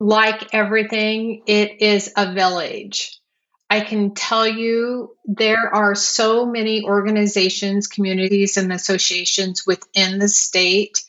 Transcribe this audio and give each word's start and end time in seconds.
like 0.00 0.54
everything, 0.54 1.42
it 1.46 1.82
is 1.82 2.12
a 2.16 2.32
village. 2.32 3.20
I 3.68 3.80
can 3.80 4.14
tell 4.14 4.48
you 4.48 5.14
there 5.26 5.72
are 5.72 5.94
so 5.94 6.46
many 6.46 6.82
organizations, 6.82 7.86
communities, 7.86 8.56
and 8.56 8.72
associations 8.72 9.64
within 9.64 10.18
the 10.18 10.28
state 10.28 11.04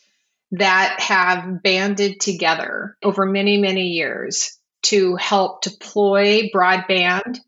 that 0.51 0.99
have 0.99 1.63
banded 1.63 2.19
together 2.19 2.97
over 3.01 3.25
many, 3.25 3.57
many 3.57 3.87
years 3.87 4.57
to 4.83 5.15
help 5.15 5.61
deploy 5.61 6.49
broadband. 6.53 7.39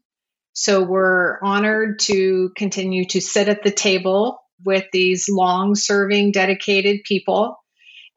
So 0.54 0.82
we're 0.82 1.40
honored 1.44 2.00
to 2.04 2.52
continue 2.56 3.06
to 3.06 3.20
sit 3.20 3.50
at 3.50 3.64
the 3.64 3.72
table 3.72 4.40
with 4.64 4.86
these 4.94 5.28
long 5.30 5.76
serving, 5.76 6.32
dedicated 6.32 7.04
people, 7.04 7.58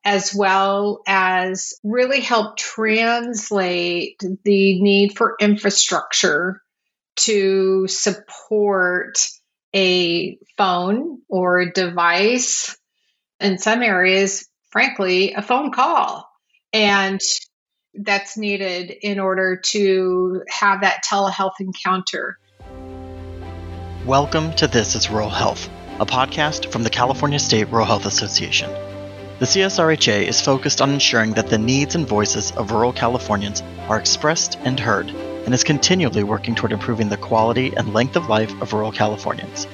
as 0.07 0.33
well 0.33 1.03
as 1.09 1.75
really 1.83 2.21
help 2.21 2.57
translate 2.57 4.23
the 4.45 4.81
need 4.81 5.17
for 5.17 5.35
infrastructure 5.41 6.63
to 7.17 7.89
support 7.89 9.19
a 9.75 10.39
phone 10.57 11.23
or 11.29 11.73
device. 11.73 12.79
In 13.41 13.59
some 13.59 13.83
areas, 13.83 14.49
frankly, 14.71 15.33
a 15.33 15.43
phone 15.43 15.73
call. 15.73 16.31
And 16.73 17.21
that's 17.93 18.39
needed 18.39 18.93
in 19.03 19.19
order 19.19 19.61
to 19.73 20.45
have 20.49 20.83
that 20.83 21.03
telehealth 21.05 21.59
encounter. 21.59 22.39
Welcome 24.07 24.53
to 24.53 24.69
This 24.69 24.95
is 24.95 25.11
Rural 25.11 25.31
Health, 25.31 25.69
a 25.99 26.07
podcast 26.07 26.71
from 26.71 26.85
the 26.85 26.91
California 26.91 27.41
State 27.41 27.65
Rural 27.71 27.87
Health 27.87 28.07
Association. 28.07 28.86
The 29.39 29.45
CSRHA 29.45 30.27
is 30.27 30.41
focused 30.41 30.81
on 30.81 30.95
ensuring 30.95 31.33
that 31.33 31.51
the 31.51 31.59
needs 31.59 31.95
and 31.95 32.09
voices 32.09 32.53
of 32.53 32.71
rural 32.71 32.91
Californians 32.91 33.63
are 33.87 33.99
expressed 33.99 34.57
and 34.65 34.81
heard, 34.81 35.11
and 35.11 35.53
is 35.53 35.63
continually 35.63 36.25
working 36.25 36.55
toward 36.55 36.73
improving 36.73 37.11
the 37.11 37.19
quality 37.19 37.75
and 37.77 37.93
length 37.93 38.17
of 38.17 38.31
life 38.31 38.51
of 38.63 38.73
rural 38.73 38.91
Californians. 38.91 39.67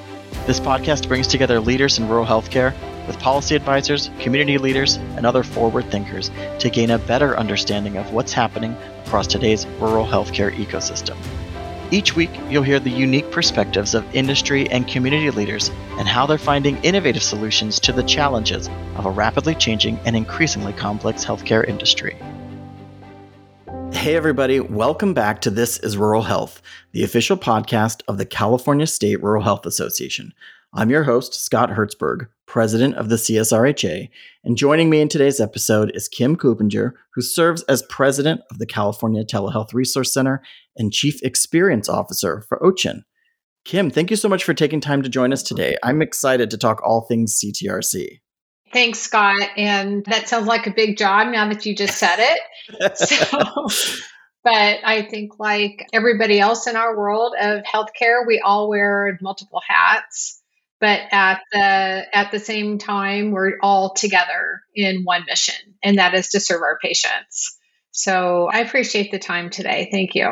This 0.45 0.59
podcast 0.59 1.07
brings 1.07 1.27
together 1.27 1.61
leaders 1.61 1.97
in 1.97 2.09
rural 2.09 2.25
healthcare 2.25 2.73
with 3.07 3.17
policy 3.19 3.55
advisors, 3.55 4.09
community 4.19 4.57
leaders, 4.57 4.97
and 5.15 5.25
other 5.25 5.43
forward 5.43 5.89
thinkers 5.89 6.29
to 6.59 6.69
gain 6.69 6.89
a 6.89 6.99
better 6.99 7.37
understanding 7.37 7.95
of 7.95 8.11
what's 8.11 8.33
happening 8.33 8.75
across 9.05 9.27
today's 9.27 9.65
rural 9.79 10.05
healthcare 10.05 10.53
ecosystem. 10.53 11.15
Each 11.93 12.15
week, 12.15 12.31
you'll 12.49 12.63
hear 12.63 12.79
the 12.79 12.89
unique 12.89 13.29
perspectives 13.29 13.93
of 13.93 14.03
industry 14.15 14.67
and 14.71 14.87
community 14.87 15.29
leaders 15.29 15.69
and 15.99 16.07
how 16.07 16.25
they're 16.25 16.39
finding 16.39 16.83
innovative 16.83 17.21
solutions 17.21 17.79
to 17.81 17.91
the 17.91 18.01
challenges 18.01 18.67
of 18.95 19.05
a 19.05 19.11
rapidly 19.11 19.53
changing 19.53 19.99
and 19.99 20.15
increasingly 20.15 20.73
complex 20.73 21.23
healthcare 21.23 21.63
industry. 21.63 22.17
Hey, 23.91 24.15
everybody, 24.15 24.59
welcome 24.59 25.13
back 25.13 25.39
to 25.41 25.51
This 25.51 25.77
is 25.77 25.95
Rural 25.95 26.23
Health, 26.23 26.63
the 26.93 27.03
official 27.03 27.37
podcast 27.37 28.01
of 28.07 28.17
the 28.17 28.25
California 28.25 28.87
State 28.87 29.21
Rural 29.21 29.43
Health 29.43 29.67
Association. 29.67 30.33
I'm 30.75 30.89
your 30.89 31.03
host, 31.03 31.35
Scott 31.35 31.69
Hertzberg, 31.69 32.29
president 32.47 32.95
of 32.95 33.09
the 33.09 33.17
CSRHA, 33.17 34.09
and 34.43 34.57
joining 34.57 34.89
me 34.89 35.01
in 35.01 35.07
today's 35.07 35.39
episode 35.39 35.91
is 35.93 36.07
Kim 36.07 36.35
Klupenger, 36.35 36.93
who 37.13 37.21
serves 37.21 37.61
as 37.63 37.83
president 37.83 38.41
of 38.49 38.57
the 38.57 38.65
California 38.65 39.23
Telehealth 39.23 39.75
Resource 39.75 40.11
Center 40.11 40.41
and 40.75 40.91
chief 40.91 41.21
experience 41.21 41.87
officer 41.87 42.41
for 42.49 42.57
OCHIN. 42.65 43.03
Kim, 43.65 43.91
thank 43.91 44.09
you 44.09 44.17
so 44.17 44.27
much 44.27 44.43
for 44.43 44.55
taking 44.55 44.81
time 44.81 45.03
to 45.03 45.09
join 45.09 45.31
us 45.31 45.43
today. 45.43 45.77
I'm 45.83 46.01
excited 46.01 46.49
to 46.49 46.57
talk 46.57 46.81
all 46.83 47.01
things 47.01 47.39
CTRC. 47.39 48.21
Thanks, 48.73 48.97
Scott. 48.97 49.49
And 49.55 50.03
that 50.05 50.27
sounds 50.27 50.47
like 50.47 50.65
a 50.65 50.73
big 50.73 50.97
job 50.97 51.27
now 51.27 51.47
that 51.49 51.67
you 51.67 51.75
just 51.75 51.99
said 51.99 52.17
it. 52.17 52.97
so, 52.97 53.27
but 54.43 54.79
I 54.83 55.07
think, 55.07 55.37
like 55.37 55.85
everybody 55.93 56.39
else 56.39 56.65
in 56.65 56.75
our 56.75 56.97
world 56.97 57.35
of 57.39 57.61
healthcare, 57.61 58.25
we 58.25 58.41
all 58.43 58.69
wear 58.69 59.19
multiple 59.21 59.61
hats 59.67 60.39
but 60.83 60.99
at 61.13 61.39
the 61.53 62.05
at 62.13 62.31
the 62.31 62.39
same 62.39 62.77
time 62.77 63.31
we're 63.31 63.53
all 63.61 63.93
together 63.93 64.61
in 64.75 65.03
one 65.05 65.23
mission 65.25 65.55
and 65.81 65.97
that 65.97 66.13
is 66.13 66.27
to 66.27 66.41
serve 66.41 66.61
our 66.61 66.77
patients 66.83 67.57
so 67.91 68.49
i 68.51 68.59
appreciate 68.59 69.09
the 69.09 69.17
time 69.17 69.49
today 69.49 69.87
thank 69.91 70.13
you 70.13 70.29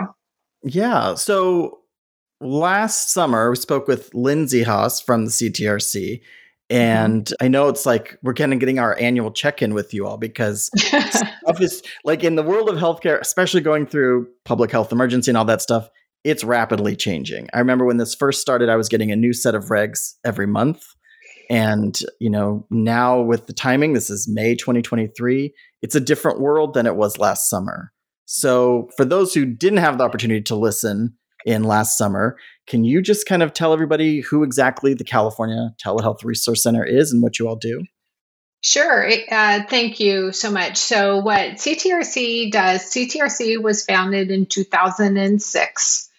yeah 0.62 1.16
so 1.16 1.80
last 2.42 3.14
summer 3.14 3.50
we 3.50 3.56
spoke 3.56 3.88
with 3.88 4.14
lindsay 4.14 4.64
haas 4.64 5.00
from 5.00 5.24
the 5.24 5.32
ctrc 5.32 5.96
mm-hmm. 5.96 6.76
and. 6.76 7.34
I 7.40 7.48
know 7.48 7.70
it's 7.70 7.86
like 7.86 8.18
we're 8.22 8.34
kind 8.34 8.52
of 8.54 8.60
getting 8.60 8.78
our 8.78 8.98
annual 9.00 9.32
check 9.32 9.62
in 9.62 9.74
with 9.74 9.94
you 9.94 10.06
all 10.06 10.18
because 10.18 10.70
stuff 10.78 11.62
is 11.62 11.82
like 12.04 12.26
in 12.26 12.36
the 12.36 12.44
world 12.44 12.70
of 12.70 12.76
healthcare, 12.76 13.20
especially 13.20 13.62
going 13.62 13.86
through 13.86 14.28
public 14.46 14.72
health 14.72 14.92
emergency 14.92 15.32
and 15.32 15.38
all 15.38 15.46
that 15.46 15.62
stuff, 15.62 15.90
it's 16.24 16.44
rapidly 16.44 16.96
changing. 16.96 17.48
I 17.54 17.60
remember 17.60 17.86
when 17.86 17.98
this 17.98 18.16
first 18.16 18.42
started, 18.42 18.70
I 18.70 18.76
was 18.76 18.90
getting 18.90 19.12
a 19.12 19.16
new 19.16 19.34
set 19.34 19.56
of 19.56 19.66
regs 19.66 20.14
every 20.24 20.48
month. 20.48 20.86
And, 21.50 22.00
you 22.20 22.30
know, 22.30 22.66
now 22.70 23.22
with 23.22 23.48
the 23.48 23.54
timing, 23.54 23.94
this 23.94 24.10
is 24.10 24.28
May 24.28 24.56
2023, 24.56 25.54
it's 25.82 25.96
a 25.96 26.00
different 26.00 26.40
world 26.40 26.74
than 26.74 26.86
it 26.86 26.96
was 26.96 27.18
last 27.18 27.50
summer. 27.50 27.92
So, 28.26 28.90
for 28.96 29.04
those 29.04 29.34
who 29.34 29.46
didn't 29.46 29.80
have 29.80 29.98
the 29.98 30.06
opportunity 30.06 30.42
to 30.44 30.56
listen 30.56 31.16
in 31.46 31.64
last 31.64 31.98
summer, 31.98 32.38
can 32.68 32.86
you 32.86 33.02
just 33.02 33.26
kind 33.26 33.44
of 33.44 33.54
tell 33.54 33.74
everybody 33.74 34.22
who 34.22 34.44
exactly 34.44 34.94
the 34.94 35.04
California 35.04 35.72
Telehealth 35.84 36.24
Resource 36.24 36.64
Center 36.64 36.86
is 36.86 37.12
and 37.12 37.22
what 37.22 37.40
you 37.40 37.50
all 37.50 37.58
do? 37.58 37.84
Sure. 38.62 39.10
Uh, 39.30 39.64
thank 39.68 40.00
you 40.00 40.32
so 40.32 40.52
much. 40.52 40.78
So, 40.78 41.18
what 41.18 41.56
CTRC 41.56 42.52
does, 42.52 42.84
CTRC 42.84 43.62
was 43.62 43.84
founded 43.84 44.32
in 44.32 44.46
2006 44.46 46.11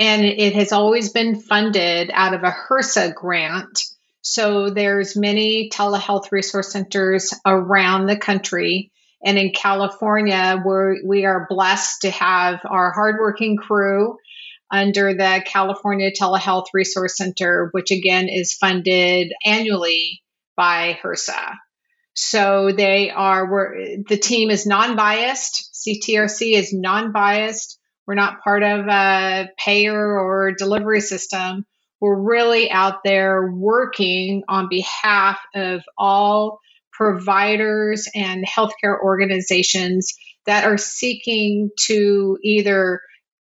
and 0.00 0.24
it 0.24 0.54
has 0.54 0.72
always 0.72 1.10
been 1.10 1.38
funded 1.38 2.10
out 2.12 2.32
of 2.32 2.42
a 2.42 2.50
HRSA 2.50 3.14
grant. 3.14 3.84
So 4.22 4.70
there's 4.70 5.14
many 5.14 5.68
telehealth 5.68 6.32
resource 6.32 6.72
centers 6.72 7.34
around 7.46 8.06
the 8.06 8.16
country. 8.16 8.92
And 9.22 9.36
in 9.36 9.52
California, 9.52 10.62
we're, 10.64 11.04
we 11.04 11.26
are 11.26 11.46
blessed 11.50 12.02
to 12.02 12.10
have 12.10 12.60
our 12.64 12.92
hardworking 12.92 13.58
crew 13.58 14.16
under 14.70 15.12
the 15.12 15.42
California 15.44 16.10
Telehealth 16.10 16.68
Resource 16.72 17.18
Center, 17.18 17.68
which 17.72 17.90
again 17.90 18.30
is 18.30 18.54
funded 18.54 19.32
annually 19.44 20.22
by 20.56 20.98
HRSA. 21.02 21.56
So 22.14 22.70
they 22.74 23.10
are, 23.10 23.46
the 24.08 24.16
team 24.16 24.50
is 24.50 24.66
non 24.66 24.96
biased. 24.96 25.74
CTRC 25.74 26.54
is 26.54 26.72
non 26.72 27.12
biased. 27.12 27.79
We're 28.10 28.16
not 28.16 28.42
part 28.42 28.64
of 28.64 28.88
a 28.88 29.50
payer 29.56 29.96
or 29.96 30.50
delivery 30.50 31.00
system. 31.00 31.64
We're 32.00 32.20
really 32.20 32.68
out 32.68 33.04
there 33.04 33.52
working 33.52 34.42
on 34.48 34.68
behalf 34.68 35.38
of 35.54 35.82
all 35.96 36.58
providers 36.92 38.08
and 38.12 38.44
healthcare 38.44 39.00
organizations 39.00 40.12
that 40.46 40.64
are 40.64 40.76
seeking 40.76 41.70
to 41.82 42.36
either 42.42 43.00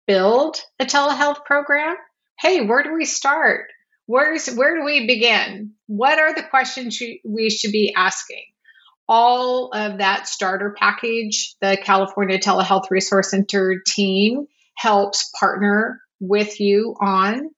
build 0.05 0.57
a 0.79 0.85
telehealth 0.85 1.43
program. 1.43 1.95
Hey, 2.39 2.61
where 2.61 2.83
do 2.83 2.93
we 2.93 3.05
start? 3.05 3.65
Where's 4.05 4.45
where 4.45 4.77
do 4.77 4.85
we 4.85 5.07
begin? 5.07 5.71
What 5.87 6.19
are 6.19 6.35
the 6.35 6.43
questions 6.43 7.01
we 7.25 7.49
should 7.49 7.71
be 7.71 7.95
asking? 7.97 8.43
All 9.11 9.71
of 9.73 9.97
that 9.97 10.25
starter 10.25 10.73
package, 10.79 11.55
the 11.59 11.77
California 11.83 12.39
Telehealth 12.39 12.89
Resource 12.89 13.31
Center 13.31 13.83
team 13.85 14.47
helps 14.77 15.29
partner 15.37 15.99
with 16.21 16.61
you 16.61 16.95
on. 16.97 17.49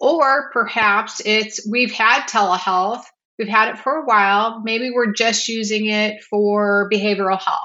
Or 0.00 0.50
perhaps 0.52 1.22
it's 1.24 1.64
we've 1.70 1.92
had 1.92 2.26
telehealth, 2.26 3.04
we've 3.38 3.46
had 3.46 3.68
it 3.68 3.78
for 3.78 3.92
a 3.92 4.04
while, 4.04 4.60
maybe 4.64 4.90
we're 4.90 5.12
just 5.12 5.46
using 5.46 5.86
it 5.86 6.24
for 6.24 6.90
behavioral 6.92 7.40
health. 7.40 7.60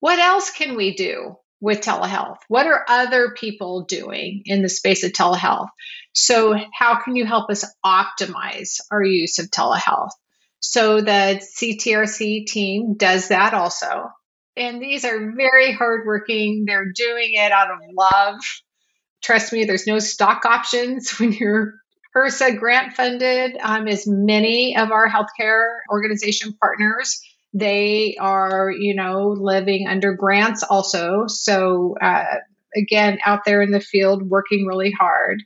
What 0.00 0.18
else 0.18 0.50
can 0.50 0.76
we 0.76 0.96
do 0.96 1.36
with 1.60 1.82
telehealth? 1.82 2.38
What 2.48 2.66
are 2.66 2.84
other 2.88 3.32
people 3.38 3.84
doing 3.84 4.42
in 4.44 4.62
the 4.62 4.68
space 4.68 5.04
of 5.04 5.12
telehealth? 5.12 5.68
So, 6.14 6.56
how 6.74 7.00
can 7.00 7.14
you 7.14 7.26
help 7.26 7.48
us 7.48 7.64
optimize 7.86 8.80
our 8.90 9.04
use 9.04 9.38
of 9.38 9.52
telehealth? 9.52 10.10
So 10.60 11.00
the 11.00 11.40
CTRC 11.56 12.46
team 12.46 12.94
does 12.96 13.28
that 13.28 13.54
also. 13.54 14.10
And 14.56 14.82
these 14.82 15.04
are 15.04 15.32
very 15.36 15.72
hardworking. 15.72 16.64
They're 16.66 16.92
doing 16.92 17.34
it 17.34 17.52
out 17.52 17.70
of 17.70 17.78
love. 17.92 18.40
Trust 19.22 19.52
me, 19.52 19.64
there's 19.64 19.86
no 19.86 19.98
stock 19.98 20.44
options 20.44 21.10
when 21.18 21.32
you're 21.32 21.74
HRSA 22.16 22.58
grant 22.58 22.94
funded, 22.94 23.56
um, 23.62 23.86
as 23.86 24.06
many 24.06 24.76
of 24.76 24.90
our 24.90 25.08
healthcare 25.08 25.76
organization 25.90 26.54
partners. 26.60 27.20
They 27.54 28.16
are, 28.18 28.70
you 28.70 28.94
know, 28.94 29.28
living 29.28 29.86
under 29.86 30.14
grants 30.14 30.62
also. 30.62 31.26
So, 31.28 31.96
uh, 32.00 32.24
again, 32.74 33.18
out 33.24 33.44
there 33.44 33.62
in 33.62 33.70
the 33.70 33.80
field 33.80 34.28
working 34.28 34.66
really 34.66 34.90
hard 34.90 35.42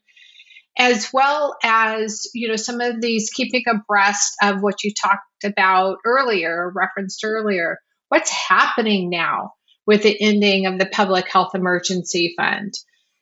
as 0.79 1.11
well 1.13 1.57
as 1.63 2.27
you 2.35 2.49
know 2.49 2.57
some 2.57 2.81
of 2.81 3.01
these 3.01 3.31
keeping 3.31 3.65
abreast 3.69 4.35
of 4.43 4.63
what 4.63 4.83
you 4.83 4.93
talked 4.93 5.45
about 5.45 5.99
earlier 6.05 6.73
referenced 6.75 7.25
earlier 7.25 7.79
what's 8.09 8.31
happening 8.31 9.09
now 9.09 9.53
with 9.87 10.03
the 10.03 10.21
ending 10.21 10.67
of 10.67 10.79
the 10.79 10.87
public 10.87 11.31
health 11.31 11.55
emergency 11.55 12.35
fund. 12.37 12.75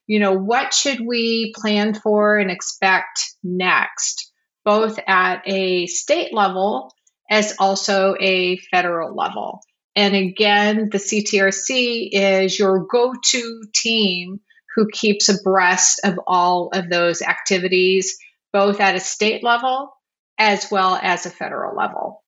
You 0.06 0.18
know, 0.18 0.32
what 0.32 0.74
should 0.74 1.00
we 1.00 1.52
plan 1.56 1.94
for 1.94 2.36
and 2.36 2.50
expect 2.50 3.20
next, 3.42 4.32
both 4.64 4.98
at 5.06 5.42
a 5.46 5.86
state 5.86 6.34
level 6.34 6.92
as 7.30 7.54
also 7.58 8.16
a 8.18 8.58
federal 8.72 9.14
level? 9.14 9.60
And 9.94 10.14
again, 10.14 10.88
the 10.90 10.98
CTRC 10.98 12.08
is 12.12 12.58
your 12.58 12.86
go 12.86 13.14
to 13.30 13.62
team 13.72 14.40
who 14.74 14.88
keeps 14.92 15.28
abreast 15.28 16.00
of 16.04 16.18
all 16.26 16.70
of 16.72 16.88
those 16.88 17.22
activities, 17.22 18.18
both 18.52 18.80
at 18.80 18.94
a 18.94 19.00
state 19.00 19.42
level 19.42 19.92
as 20.38 20.70
well 20.70 20.98
as 21.02 21.26
a 21.26 21.30
federal 21.30 21.76
level. 21.76 22.24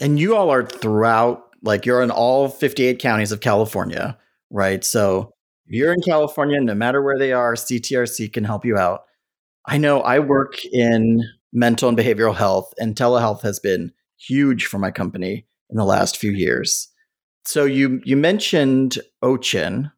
And 0.00 0.18
you 0.18 0.36
all 0.36 0.50
are 0.50 0.64
throughout, 0.64 1.42
like 1.62 1.86
you're 1.86 2.02
in 2.02 2.10
all 2.10 2.48
58 2.48 2.98
counties 2.98 3.32
of 3.32 3.40
California, 3.40 4.18
right? 4.50 4.84
So 4.84 5.32
if 5.66 5.74
you're 5.74 5.92
in 5.92 6.02
California, 6.02 6.60
no 6.60 6.74
matter 6.74 7.02
where 7.02 7.18
they 7.18 7.32
are, 7.32 7.54
CTRC 7.54 8.32
can 8.32 8.44
help 8.44 8.64
you 8.64 8.76
out. 8.76 9.02
I 9.66 9.78
know 9.78 10.00
I 10.00 10.18
work 10.18 10.64
in 10.64 11.22
mental 11.52 11.88
and 11.88 11.98
behavioral 11.98 12.34
health, 12.34 12.72
and 12.78 12.94
telehealth 12.94 13.42
has 13.42 13.60
been 13.60 13.92
huge 14.18 14.66
for 14.66 14.78
my 14.78 14.90
company 14.90 15.46
in 15.70 15.76
the 15.76 15.84
last 15.84 16.16
few 16.16 16.32
years. 16.32 16.88
So 17.44 17.64
you 17.64 18.00
you 18.04 18.16
mentioned 18.16 18.98
OCHIN. 19.22 19.90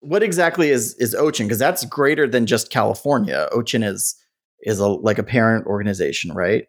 What 0.00 0.22
exactly 0.22 0.70
is 0.70 0.94
is 0.94 1.14
OCHIN? 1.14 1.46
Because 1.46 1.58
that's 1.58 1.84
greater 1.84 2.26
than 2.26 2.46
just 2.46 2.70
California. 2.70 3.48
OCHIN 3.52 3.82
is 3.82 4.14
is 4.62 4.80
a 4.80 4.88
like 4.88 5.18
a 5.18 5.22
parent 5.22 5.66
organization, 5.66 6.32
right? 6.32 6.68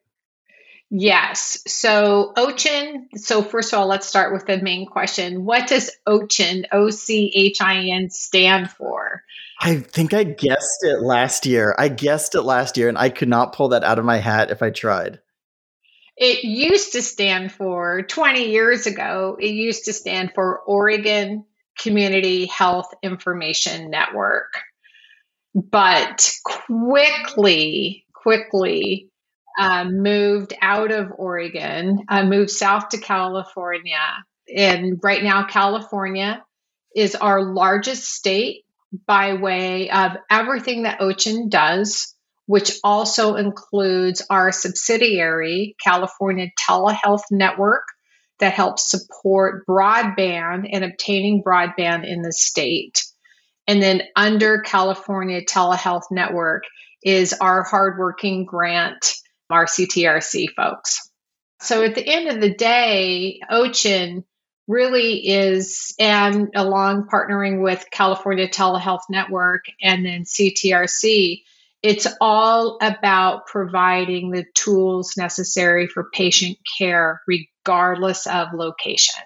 Yes. 0.91 1.61
So 1.67 2.33
OCHIN, 2.35 3.09
so 3.15 3.43
first 3.43 3.73
of 3.73 3.79
all, 3.79 3.87
let's 3.87 4.07
start 4.07 4.33
with 4.33 4.47
the 4.47 4.59
main 4.59 4.87
question. 4.87 5.45
What 5.45 5.67
does 5.67 5.91
OCHIN, 6.07 6.65
O 6.71 6.89
C 6.89 7.31
H 7.35 7.61
I 7.61 7.85
N, 7.91 8.09
stand 8.09 8.71
for? 8.71 9.23
I 9.61 9.77
think 9.77 10.13
I 10.13 10.23
guessed 10.23 10.83
it 10.83 11.01
last 11.01 11.45
year. 11.45 11.75
I 11.77 11.89
guessed 11.89 12.33
it 12.33 12.41
last 12.41 12.77
year 12.77 12.89
and 12.89 12.97
I 12.97 13.09
could 13.09 13.29
not 13.29 13.53
pull 13.53 13.69
that 13.69 13.83
out 13.83 13.99
of 13.99 14.05
my 14.05 14.17
hat 14.17 14.51
if 14.51 14.63
I 14.63 14.71
tried. 14.71 15.19
It 16.17 16.43
used 16.43 16.93
to 16.93 17.01
stand 17.01 17.51
for 17.51 18.01
20 18.03 18.49
years 18.49 18.87
ago, 18.87 19.37
it 19.39 19.51
used 19.51 19.85
to 19.85 19.93
stand 19.93 20.31
for 20.33 20.59
Oregon 20.59 21.45
Community 21.79 22.45
Health 22.45 22.93
Information 23.01 23.89
Network. 23.89 24.53
But 25.55 26.31
quickly, 26.43 28.05
quickly, 28.13 29.09
uh, 29.59 29.85
moved 29.85 30.53
out 30.61 30.91
of 30.91 31.11
Oregon, 31.17 32.05
uh, 32.07 32.23
moved 32.23 32.51
south 32.51 32.89
to 32.89 32.97
California. 32.97 34.23
And 34.55 34.99
right 35.03 35.23
now, 35.23 35.45
California 35.45 36.43
is 36.95 37.15
our 37.15 37.43
largest 37.43 38.05
state 38.05 38.63
by 39.05 39.33
way 39.33 39.89
of 39.89 40.13
everything 40.29 40.83
that 40.83 41.01
OCHIN 41.01 41.49
does, 41.49 42.15
which 42.45 42.79
also 42.83 43.35
includes 43.35 44.25
our 44.29 44.51
subsidiary, 44.51 45.75
California 45.83 46.47
Telehealth 46.59 47.23
Network, 47.31 47.83
that 48.39 48.53
helps 48.53 48.89
support 48.89 49.65
broadband 49.67 50.69
and 50.71 50.83
obtaining 50.83 51.43
broadband 51.43 52.07
in 52.07 52.21
the 52.21 52.33
state. 52.33 53.03
And 53.67 53.81
then 53.81 54.01
under 54.15 54.61
California 54.61 55.41
Telehealth 55.43 56.11
Network 56.11 56.63
is 57.03 57.33
our 57.33 57.63
hardworking 57.63 58.45
grant 58.45 59.13
our 59.49 59.65
CTRC 59.65 60.47
folks. 60.55 61.09
So 61.61 61.83
at 61.83 61.95
the 61.95 62.07
end 62.07 62.29
of 62.29 62.41
the 62.41 62.53
day, 62.53 63.41
OCHIN 63.49 64.23
really 64.67 65.27
is, 65.27 65.93
and 65.99 66.49
along 66.55 67.07
partnering 67.11 67.61
with 67.61 67.85
California 67.91 68.47
Telehealth 68.47 69.01
Network 69.09 69.65
and 69.81 70.05
then 70.05 70.23
CTRC, 70.23 71.43
it's 71.81 72.07
all 72.19 72.77
about 72.81 73.47
providing 73.47 74.31
the 74.31 74.45
tools 74.53 75.13
necessary 75.17 75.87
for 75.87 76.09
patient 76.13 76.57
care, 76.77 77.21
regardless 77.27 78.27
of 78.27 78.49
location. 78.53 79.23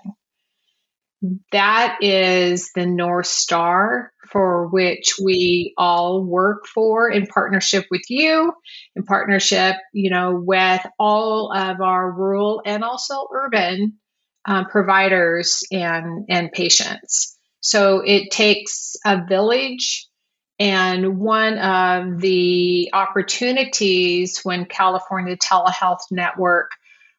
That 1.51 1.99
is 2.01 2.71
the 2.75 2.85
North 2.85 3.27
Star 3.27 4.11
for 4.29 4.67
which 4.67 5.15
we 5.23 5.73
all 5.77 6.25
work 6.25 6.65
for 6.67 7.09
in 7.09 7.27
partnership 7.27 7.85
with 7.89 8.01
you, 8.09 8.51
in 8.95 9.03
partnership, 9.03 9.77
you 9.93 10.09
know, 10.09 10.35
with 10.35 10.81
all 10.99 11.53
of 11.55 11.79
our 11.79 12.11
rural 12.11 12.61
and 12.65 12.83
also 12.83 13.27
urban 13.33 13.93
um, 14.45 14.65
providers 14.65 15.63
and 15.71 16.25
and 16.29 16.51
patients. 16.51 17.37
So 17.61 18.01
it 18.05 18.31
takes 18.31 18.95
a 19.05 19.23
village. 19.25 20.07
And 20.59 21.19
one 21.19 21.57
of 21.57 22.19
the 22.19 22.89
opportunities 22.93 24.41
when 24.43 24.65
California 24.65 25.35
Telehealth 25.35 26.11
Network, 26.11 26.71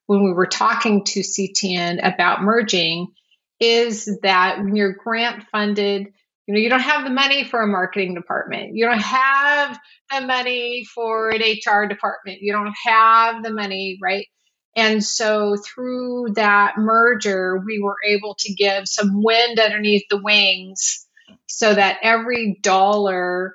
when 0.07 0.25
we 0.25 0.33
were 0.33 0.47
talking 0.47 1.05
to 1.05 1.21
CTN 1.21 1.99
about 2.03 2.43
merging, 2.43 3.09
is 3.61 4.19
that 4.23 4.59
when 4.59 4.77
you're 4.77 4.93
grant 4.95 5.45
funded, 5.51 6.09
you 6.47 6.55
know, 6.55 6.61
you 6.61 6.69
don't 6.69 6.81
have 6.81 7.05
the 7.05 7.11
money 7.11 7.45
for 7.45 7.63
a 7.63 7.67
marketing 7.67 8.15
department. 8.15 8.75
You 8.75 8.87
don't 8.87 9.01
have 9.01 9.79
the 10.13 10.21
money 10.21 10.85
for 10.95 11.31
an 11.31 11.41
HR 11.41 11.87
department. 11.87 12.39
You 12.43 12.53
don't 12.53 12.75
have 12.85 13.43
the 13.43 13.53
money, 13.53 13.99
right? 14.01 14.27
And 14.77 15.03
so 15.03 15.57
through 15.57 16.35
that 16.35 16.75
merger, 16.77 17.63
we 17.65 17.81
were 17.81 17.97
able 18.07 18.37
to 18.41 18.53
give 18.53 18.87
some 18.87 19.23
wind 19.23 19.59
underneath 19.59 20.05
the 20.11 20.21
wings 20.21 21.07
so 21.55 21.75
that 21.75 21.99
every 22.03 22.59
dollar 22.63 23.55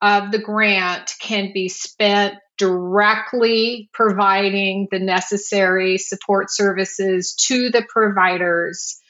of 0.00 0.30
the 0.30 0.38
grant 0.38 1.12
can 1.20 1.52
be 1.52 1.68
spent 1.68 2.34
directly 2.58 3.90
providing 3.92 4.86
the 4.90 4.98
necessary 4.98 5.98
support 5.98 6.50
services 6.50 7.34
to 7.34 7.70
the 7.70 7.84
providers 7.88 9.00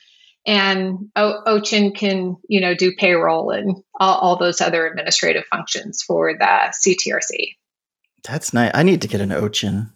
and 0.47 1.11
o- 1.15 1.43
OCHIN 1.47 1.95
can, 1.95 2.37
you 2.49 2.61
know, 2.61 2.75
do 2.75 2.93
payroll 2.97 3.51
and 3.51 3.77
all, 4.01 4.19
all, 4.19 4.39
those 4.39 4.61
other 4.61 4.87
administrative 4.87 5.45
functions 5.47 6.03
for 6.03 6.33
the 6.33 6.75
CTRC. 6.85 7.57
That's 8.25 8.53
nice. 8.53 8.73
I 8.75 8.83
need 8.83 9.03
to 9.03 9.09
get 9.09 9.21
an 9.21 9.31
OCHIN. 9.31 9.91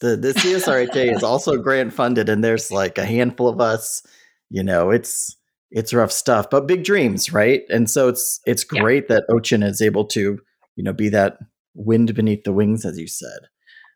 The 0.00 0.16
the 0.16 0.32
CSRHA 0.32 1.14
is 1.14 1.22
also 1.22 1.58
grant 1.58 1.92
funded, 1.92 2.30
and 2.30 2.42
there's 2.42 2.70
like 2.70 2.96
a 2.96 3.04
handful 3.04 3.48
of 3.48 3.60
us. 3.60 4.02
You 4.48 4.62
know, 4.62 4.90
it's 4.90 5.36
it's 5.70 5.94
rough 5.94 6.12
stuff, 6.12 6.50
but 6.50 6.66
big 6.66 6.84
dreams, 6.84 7.32
right? 7.32 7.62
And 7.68 7.88
so 7.88 8.08
it's 8.08 8.40
it's 8.46 8.64
great 8.64 9.06
yeah. 9.08 9.16
that 9.16 9.24
OCHIN 9.30 9.62
is 9.62 9.80
able 9.80 10.04
to, 10.06 10.38
you 10.76 10.84
know, 10.84 10.92
be 10.92 11.08
that 11.10 11.38
wind 11.74 12.14
beneath 12.14 12.44
the 12.44 12.52
wings, 12.52 12.84
as 12.84 12.98
you 12.98 13.06
said. 13.06 13.40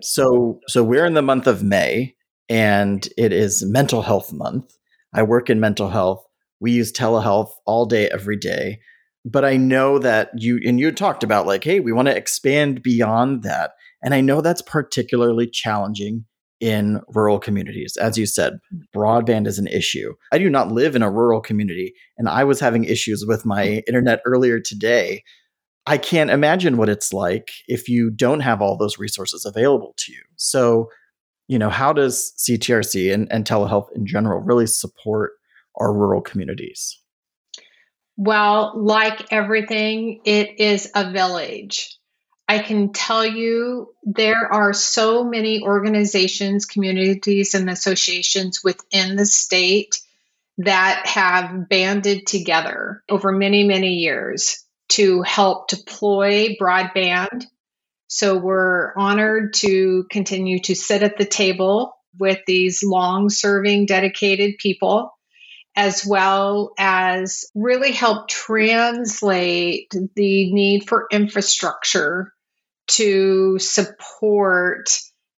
So 0.02 0.60
so 0.68 0.82
we're 0.84 1.06
in 1.06 1.14
the 1.14 1.22
month 1.22 1.46
of 1.46 1.62
May, 1.62 2.14
and 2.48 3.08
it 3.16 3.32
is 3.32 3.64
Mental 3.64 4.02
Health 4.02 4.32
Month. 4.32 4.76
I 5.14 5.22
work 5.22 5.48
in 5.50 5.60
mental 5.60 5.90
health. 5.90 6.24
We 6.60 6.72
use 6.72 6.92
telehealth 6.92 7.50
all 7.66 7.86
day, 7.86 8.08
every 8.08 8.36
day. 8.36 8.80
But 9.24 9.44
I 9.44 9.56
know 9.56 9.98
that 9.98 10.30
you, 10.36 10.60
and 10.66 10.78
you 10.78 10.92
talked 10.92 11.24
about 11.24 11.46
like, 11.46 11.64
hey, 11.64 11.80
we 11.80 11.92
want 11.92 12.08
to 12.08 12.16
expand 12.16 12.82
beyond 12.82 13.42
that. 13.42 13.72
And 14.02 14.12
I 14.12 14.20
know 14.20 14.40
that's 14.40 14.60
particularly 14.60 15.48
challenging 15.50 16.26
in 16.60 17.00
rural 17.08 17.38
communities. 17.38 17.96
As 17.96 18.16
you 18.16 18.26
said, 18.26 18.58
broadband 18.94 19.46
is 19.46 19.58
an 19.58 19.66
issue. 19.66 20.14
I 20.32 20.38
do 20.38 20.48
not 20.48 20.72
live 20.72 20.96
in 20.96 21.02
a 21.02 21.10
rural 21.10 21.40
community, 21.40 21.94
and 22.16 22.28
I 22.28 22.44
was 22.44 22.60
having 22.60 22.84
issues 22.84 23.24
with 23.26 23.44
my 23.44 23.66
mm. 23.66 23.82
internet 23.86 24.20
earlier 24.24 24.60
today. 24.60 25.22
I 25.86 25.98
can't 25.98 26.30
imagine 26.30 26.76
what 26.76 26.88
it's 26.88 27.12
like 27.12 27.50
if 27.68 27.88
you 27.88 28.10
don't 28.10 28.40
have 28.40 28.62
all 28.62 28.76
those 28.76 28.98
resources 28.98 29.44
available 29.44 29.94
to 29.98 30.12
you. 30.12 30.22
So, 30.36 30.88
you 31.46 31.58
know, 31.58 31.68
how 31.68 31.92
does 31.92 32.32
CTRC 32.38 33.12
and, 33.12 33.30
and 33.30 33.44
telehealth 33.44 33.88
in 33.94 34.06
general 34.06 34.40
really 34.40 34.66
support 34.66 35.32
our 35.76 35.92
rural 35.92 36.22
communities? 36.22 36.98
Well, 38.16 38.72
like 38.76 39.32
everything, 39.32 40.20
it 40.24 40.58
is 40.58 40.90
a 40.94 41.10
village. 41.10 41.98
I 42.46 42.58
can 42.58 42.92
tell 42.92 43.24
you 43.24 43.94
there 44.02 44.52
are 44.52 44.74
so 44.74 45.24
many 45.24 45.62
organizations, 45.62 46.66
communities, 46.66 47.54
and 47.54 47.70
associations 47.70 48.62
within 48.62 49.16
the 49.16 49.24
state 49.24 50.00
that 50.58 51.06
have 51.06 51.68
banded 51.68 52.26
together 52.26 53.02
over 53.08 53.32
many, 53.32 53.64
many 53.64 53.94
years 53.94 54.62
to 54.90 55.22
help 55.22 55.68
deploy 55.68 56.56
broadband. 56.60 57.46
So 58.08 58.36
we're 58.36 58.92
honored 58.94 59.54
to 59.54 60.04
continue 60.10 60.60
to 60.60 60.74
sit 60.74 61.02
at 61.02 61.16
the 61.16 61.24
table 61.24 61.96
with 62.18 62.40
these 62.46 62.82
long 62.84 63.30
serving, 63.30 63.86
dedicated 63.86 64.58
people, 64.58 65.10
as 65.74 66.06
well 66.06 66.72
as 66.78 67.46
really 67.54 67.90
help 67.90 68.28
translate 68.28 69.90
the 70.14 70.52
need 70.52 70.86
for 70.86 71.06
infrastructure 71.10 72.33
to 72.88 73.58
support 73.58 74.88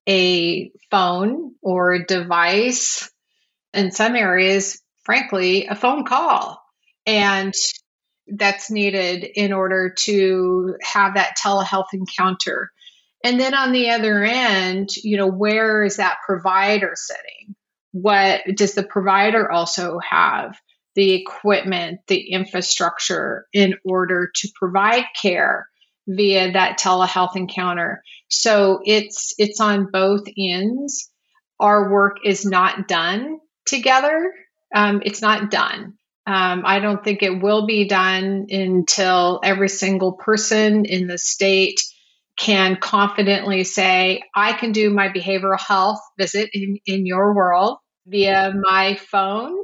a 0.09 0.71
phone 0.91 1.55
or 1.63 1.93
a 1.93 2.07
device. 2.07 3.11
In 3.75 3.91
some 3.91 4.17
areas, 4.17 4.81
frankly, 5.05 5.67
a 5.67 5.75
phone 5.75 6.05
call 6.05 6.63
and 7.07 7.53
that's 8.27 8.71
needed 8.71 9.25
in 9.25 9.53
order 9.53 9.95
to 9.97 10.77
have 10.83 11.15
that 11.15 11.37
telehealth 11.43 11.93
encounter. 11.93 12.71
And 13.23 13.39
then 13.39 13.55
on 13.55 13.73
the 13.73 13.91
other 13.91 14.25
end, 14.25 14.91
you 14.97 15.17
know, 15.17 15.29
where 15.29 15.85
is 15.85 15.97
that 15.97 16.19
provider 16.27 16.93
sitting? 16.95 17.55
What 17.93 18.43
does 18.55 18.75
the 18.75 18.83
provider 18.83 19.51
also 19.51 19.99
have? 19.99 20.59
The 20.95 21.13
equipment, 21.13 22.01
the 22.07 22.31
infrastructure 22.33 23.47
in 23.53 23.75
order 23.85 24.31
to 24.35 24.49
provide 24.59 25.05
care 25.21 25.69
via 26.07 26.53
that 26.53 26.79
telehealth 26.79 27.37
encounter. 27.37 28.03
So 28.29 28.81
it's 28.85 29.35
it's 29.39 29.61
on 29.61 29.91
both 29.93 30.25
ends. 30.39 31.11
Our 31.59 31.91
work 31.91 32.19
is 32.25 32.45
not 32.45 32.89
done 32.89 33.39
together. 33.65 34.33
Um, 34.75 35.03
it's 35.05 35.23
not 35.23 35.51
done. 35.51 35.95
Um, 36.27 36.63
I 36.65 36.81
don't 36.81 37.05
think 37.05 37.23
it 37.23 37.41
will 37.41 37.67
be 37.67 37.87
done 37.87 38.47
until 38.51 39.41
every 39.45 39.69
single 39.69 40.13
person 40.13 40.85
in 40.85 41.07
the 41.07 41.19
state 41.19 41.81
can 42.37 42.77
confidently 42.77 43.65
say, 43.65 44.23
I 44.35 44.53
can 44.53 44.73
do 44.73 44.91
my 44.91 45.09
behavioral 45.09 45.59
health 45.59 46.01
visit 46.19 46.51
in, 46.53 46.79
in 46.85 47.07
your 47.07 47.35
world 47.35 47.79
via 48.07 48.53
my 48.55 48.97
phone 48.97 49.57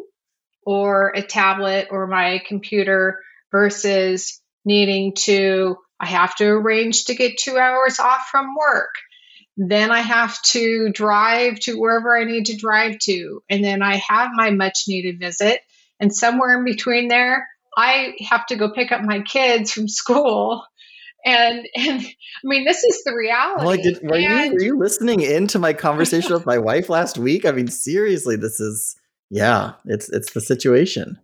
or 0.64 1.12
a 1.14 1.22
tablet 1.22 1.88
or 1.90 2.06
my 2.06 2.40
computer 2.46 3.18
versus 3.50 4.40
needing 4.64 5.14
to, 5.14 5.76
I 6.02 6.06
have 6.06 6.34
to 6.36 6.46
arrange 6.46 7.04
to 7.04 7.14
get 7.14 7.38
two 7.38 7.56
hours 7.56 8.00
off 8.00 8.26
from 8.28 8.56
work. 8.56 8.94
Then 9.56 9.92
I 9.92 10.00
have 10.00 10.42
to 10.42 10.90
drive 10.90 11.60
to 11.60 11.78
wherever 11.78 12.16
I 12.16 12.24
need 12.24 12.46
to 12.46 12.56
drive 12.56 12.98
to. 13.00 13.42
And 13.48 13.62
then 13.62 13.82
I 13.82 13.96
have 14.08 14.30
my 14.34 14.50
much 14.50 14.84
needed 14.88 15.20
visit. 15.20 15.60
And 16.00 16.12
somewhere 16.12 16.58
in 16.58 16.64
between 16.64 17.06
there, 17.06 17.46
I 17.76 18.14
have 18.28 18.46
to 18.46 18.56
go 18.56 18.72
pick 18.72 18.90
up 18.90 19.02
my 19.02 19.20
kids 19.20 19.70
from 19.70 19.86
school. 19.86 20.64
And 21.24 21.68
and 21.76 22.00
I 22.00 22.14
mean, 22.42 22.64
this 22.64 22.82
is 22.82 23.04
the 23.04 23.14
reality. 23.14 23.64
Like, 23.64 23.82
did, 23.82 24.02
were, 24.02 24.16
and, 24.16 24.46
you, 24.46 24.52
were 24.54 24.62
you 24.62 24.78
listening 24.78 25.20
into 25.20 25.60
my 25.60 25.72
conversation 25.72 26.32
with 26.34 26.46
my 26.46 26.58
wife 26.58 26.88
last 26.88 27.16
week? 27.16 27.44
I 27.44 27.52
mean, 27.52 27.68
seriously, 27.68 28.34
this 28.34 28.58
is 28.58 28.96
yeah, 29.30 29.74
it's 29.84 30.08
it's 30.08 30.32
the 30.32 30.40
situation. 30.40 31.20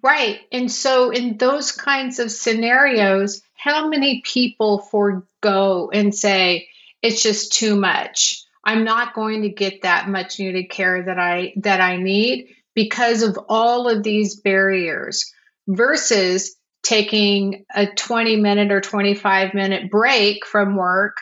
Right. 0.00 0.40
And 0.50 0.70
so 0.70 1.10
in 1.10 1.36
those 1.36 1.72
kinds 1.72 2.18
of 2.18 2.30
scenarios, 2.30 3.42
how 3.54 3.88
many 3.88 4.22
people 4.24 4.78
forego 4.78 5.90
and 5.92 6.14
say, 6.14 6.68
it's 7.02 7.22
just 7.22 7.52
too 7.52 7.76
much. 7.76 8.44
I'm 8.64 8.84
not 8.84 9.14
going 9.14 9.42
to 9.42 9.48
get 9.48 9.82
that 9.82 10.08
much 10.08 10.38
needed 10.38 10.70
care 10.70 11.04
that 11.04 11.18
I 11.18 11.52
that 11.56 11.80
I 11.80 11.96
need 11.96 12.48
because 12.74 13.22
of 13.22 13.38
all 13.48 13.88
of 13.88 14.02
these 14.02 14.36
barriers 14.40 15.32
versus 15.66 16.56
taking 16.82 17.64
a 17.74 17.86
20 17.86 18.36
minute 18.36 18.72
or 18.72 18.80
25 18.80 19.54
minute 19.54 19.90
break 19.90 20.46
from 20.46 20.76
work 20.76 21.16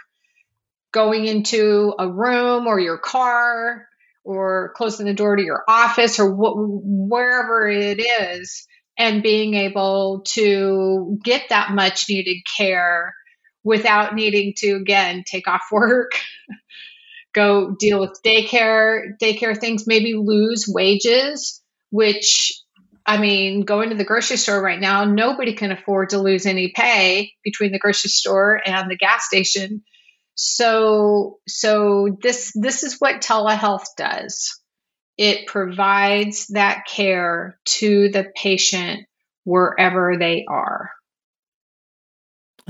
going 0.92 1.26
into 1.26 1.94
a 1.98 2.08
room 2.08 2.66
or 2.66 2.78
your 2.78 2.98
car 2.98 3.86
or 4.24 4.72
closing 4.76 5.06
the 5.06 5.14
door 5.14 5.36
to 5.36 5.42
your 5.42 5.64
office 5.68 6.18
or 6.18 6.30
wh- 6.30 7.08
wherever 7.10 7.68
it 7.68 8.00
is 8.00 8.66
and 8.98 9.22
being 9.22 9.54
able 9.54 10.22
to 10.26 11.18
get 11.24 11.48
that 11.48 11.72
much 11.72 12.06
needed 12.08 12.36
care 12.56 13.14
without 13.64 14.14
needing 14.14 14.52
to 14.56 14.72
again 14.72 15.24
take 15.26 15.48
off 15.48 15.62
work 15.72 16.12
go 17.32 17.74
deal 17.78 18.00
with 18.00 18.20
daycare 18.24 19.16
daycare 19.20 19.56
things 19.56 19.86
maybe 19.86 20.14
lose 20.14 20.66
wages 20.68 21.62
which 21.90 22.52
i 23.06 23.18
mean 23.18 23.62
going 23.62 23.90
to 23.90 23.96
the 23.96 24.04
grocery 24.04 24.36
store 24.36 24.62
right 24.62 24.80
now 24.80 25.04
nobody 25.04 25.54
can 25.54 25.70
afford 25.70 26.10
to 26.10 26.18
lose 26.18 26.46
any 26.46 26.72
pay 26.74 27.32
between 27.44 27.72
the 27.72 27.78
grocery 27.78 28.10
store 28.10 28.60
and 28.64 28.90
the 28.90 28.96
gas 28.96 29.26
station 29.26 29.82
so 30.42 31.38
so 31.46 32.16
this 32.22 32.50
this 32.54 32.82
is 32.82 32.96
what 32.98 33.20
telehealth 33.20 33.84
does 33.96 34.58
it 35.18 35.46
provides 35.46 36.46
that 36.48 36.84
care 36.88 37.58
to 37.66 38.08
the 38.08 38.24
patient 38.34 39.06
wherever 39.44 40.16
they 40.18 40.46
are 40.48 40.90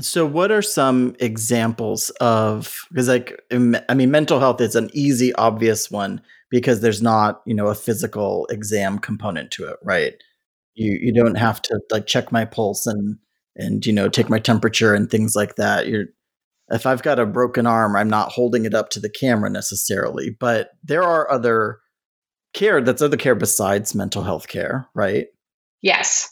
so, 0.01 0.25
what 0.25 0.51
are 0.51 0.61
some 0.61 1.15
examples 1.19 2.09
of 2.21 2.87
because, 2.89 3.07
like, 3.07 3.39
I 3.51 3.93
mean, 3.93 4.09
mental 4.09 4.39
health 4.39 4.59
is 4.59 4.75
an 4.75 4.89
easy, 4.93 5.33
obvious 5.35 5.91
one 5.91 6.21
because 6.49 6.81
there's 6.81 7.01
not, 7.01 7.41
you 7.45 7.53
know, 7.53 7.67
a 7.67 7.75
physical 7.75 8.47
exam 8.47 8.99
component 8.99 9.51
to 9.51 9.67
it, 9.67 9.77
right? 9.83 10.13
You 10.73 10.97
you 11.01 11.13
don't 11.13 11.35
have 11.35 11.61
to 11.63 11.79
like 11.91 12.07
check 12.07 12.31
my 12.31 12.45
pulse 12.45 12.87
and 12.87 13.17
and 13.55 13.85
you 13.85 13.93
know 13.93 14.09
take 14.09 14.29
my 14.29 14.39
temperature 14.39 14.95
and 14.95 15.09
things 15.09 15.35
like 15.35 15.55
that. 15.55 15.87
You're 15.87 16.07
if 16.71 16.85
I've 16.85 17.03
got 17.03 17.19
a 17.19 17.25
broken 17.25 17.67
arm, 17.67 17.95
I'm 17.95 18.09
not 18.09 18.31
holding 18.31 18.65
it 18.65 18.73
up 18.73 18.89
to 18.91 18.99
the 18.99 19.09
camera 19.09 19.49
necessarily, 19.49 20.29
but 20.29 20.69
there 20.83 21.03
are 21.03 21.29
other 21.29 21.79
care 22.53 22.81
that's 22.81 23.01
other 23.01 23.17
care 23.17 23.35
besides 23.35 23.95
mental 23.95 24.23
health 24.23 24.47
care, 24.47 24.87
right? 24.93 25.27
Yes. 25.81 26.29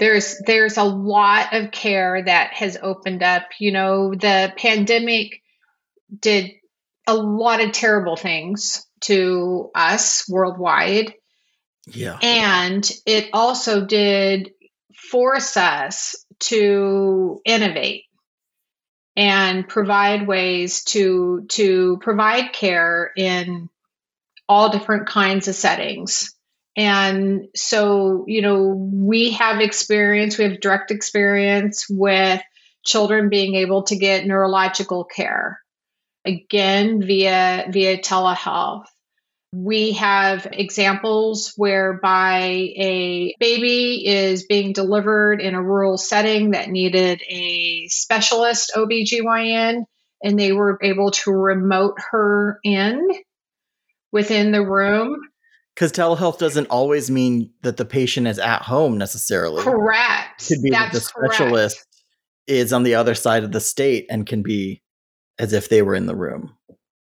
There's 0.00 0.40
there's 0.46 0.76
a 0.76 0.84
lot 0.84 1.52
of 1.52 1.72
care 1.72 2.22
that 2.22 2.52
has 2.52 2.78
opened 2.80 3.22
up 3.22 3.42
you 3.58 3.72
know 3.72 4.14
the 4.14 4.52
pandemic 4.56 5.42
did 6.20 6.52
a 7.06 7.14
lot 7.14 7.60
of 7.60 7.72
terrible 7.72 8.16
things 8.16 8.86
to 9.00 9.70
us 9.74 10.28
worldwide. 10.28 11.14
Yeah. 11.86 12.18
And 12.22 12.88
it 13.06 13.30
also 13.32 13.86
did 13.86 14.50
force 15.10 15.56
us 15.56 16.14
to 16.40 17.40
innovate 17.44 18.04
and 19.18 19.68
provide 19.68 20.26
ways 20.26 20.84
to 20.84 21.44
to 21.50 21.98
provide 22.00 22.54
care 22.54 23.12
in 23.16 23.68
all 24.48 24.70
different 24.70 25.06
kinds 25.06 25.48
of 25.48 25.54
settings 25.54 26.34
and 26.78 27.48
so, 27.56 28.24
you 28.28 28.40
know, 28.40 28.68
we 28.68 29.32
have 29.32 29.60
experience, 29.60 30.38
we 30.38 30.44
have 30.44 30.60
direct 30.60 30.92
experience 30.92 31.86
with 31.90 32.40
children 32.86 33.30
being 33.30 33.56
able 33.56 33.82
to 33.82 33.96
get 33.96 34.24
neurological 34.24 35.02
care 35.02 35.60
again 36.24 37.02
via 37.02 37.66
via 37.68 37.98
telehealth. 37.98 38.84
We 39.52 39.92
have 39.92 40.46
examples 40.52 41.54
whereby 41.56 42.40
a 42.42 43.34
baby 43.40 44.06
is 44.06 44.44
being 44.46 44.72
delivered 44.72 45.40
in 45.40 45.54
a 45.54 45.62
rural 45.62 45.96
setting 45.96 46.50
that 46.50 46.68
needed 46.68 47.22
a 47.28 47.86
specialist 47.88 48.72
OBGYN 48.76 49.84
and 50.22 50.38
they 50.38 50.52
were 50.52 50.78
able 50.82 51.12
to 51.12 51.30
remote 51.30 51.96
her 52.10 52.58
in 52.62 53.08
within 54.12 54.52
the 54.52 54.64
room 54.64 55.16
because 55.78 55.92
telehealth 55.92 56.38
doesn't 56.38 56.66
always 56.66 57.08
mean 57.08 57.52
that 57.62 57.76
the 57.76 57.84
patient 57.84 58.26
is 58.26 58.40
at 58.40 58.62
home 58.62 58.98
necessarily. 58.98 59.62
Correct. 59.62 60.48
Could 60.48 60.60
be 60.60 60.70
That's 60.70 60.92
that 60.92 60.98
the 60.98 61.00
specialist 61.00 61.76
correct. 61.76 61.86
is 62.48 62.72
on 62.72 62.82
the 62.82 62.96
other 62.96 63.14
side 63.14 63.44
of 63.44 63.52
the 63.52 63.60
state 63.60 64.06
and 64.10 64.26
can 64.26 64.42
be 64.42 64.82
as 65.38 65.52
if 65.52 65.68
they 65.68 65.82
were 65.82 65.94
in 65.94 66.06
the 66.06 66.16
room. 66.16 66.57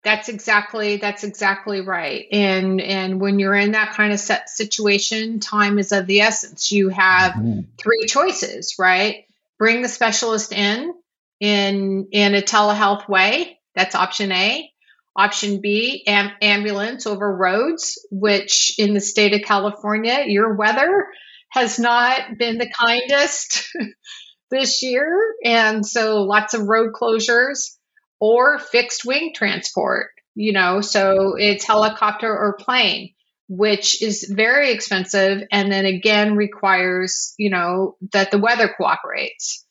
That's 0.07 0.29
exactly 0.29 0.95
that's 0.95 1.25
exactly 1.25 1.81
right. 1.81 2.27
And 2.31 2.79
and 2.79 3.19
when 3.19 3.39
you're 3.39 3.53
in 3.53 3.73
that 3.73 3.91
kind 3.91 4.13
of 4.13 4.21
set 4.21 4.49
situation, 4.49 5.41
time 5.41 5.77
is 5.79 5.91
of 5.91 6.07
the 6.07 6.21
essence. 6.21 6.71
You 6.71 6.87
have 6.87 7.33
mm-hmm. 7.33 7.59
three 7.77 8.05
choices, 8.07 8.75
right? 8.79 9.25
Bring 9.59 9.81
the 9.81 9.89
specialist 9.89 10.53
in 10.53 10.93
in 11.41 12.07
in 12.13 12.35
a 12.35 12.41
telehealth 12.41 13.09
way. 13.09 13.59
That's 13.75 13.95
option 13.95 14.31
A. 14.31 14.71
Option 15.13 15.59
B, 15.59 16.05
am- 16.07 16.31
ambulance 16.41 17.05
over 17.05 17.35
roads, 17.35 17.99
which 18.09 18.79
in 18.79 18.93
the 18.93 19.01
state 19.01 19.33
of 19.33 19.41
California, 19.41 20.23
your 20.25 20.55
weather 20.55 21.07
has 21.49 21.79
not 21.79 22.37
been 22.37 22.59
the 22.59 22.71
kindest 22.79 23.75
this 24.51 24.81
year. 24.83 25.35
And 25.43 25.85
so 25.85 26.21
lots 26.21 26.53
of 26.53 26.61
road 26.61 26.93
closures 26.93 27.76
or 28.19 28.59
fixed 28.59 29.05
wing 29.05 29.33
transport, 29.35 30.07
you 30.35 30.53
know, 30.53 30.81
so 30.81 31.35
it's 31.37 31.65
helicopter 31.65 32.29
or 32.29 32.57
plane, 32.59 33.13
which 33.47 34.01
is 34.01 34.23
very 34.29 34.71
expensive 34.71 35.43
and 35.51 35.71
then 35.71 35.85
again 35.85 36.35
requires, 36.35 37.33
you 37.37 37.49
know, 37.49 37.95
that 38.13 38.31
the 38.31 38.39
weather 38.39 38.73
cooperates. 38.75 39.65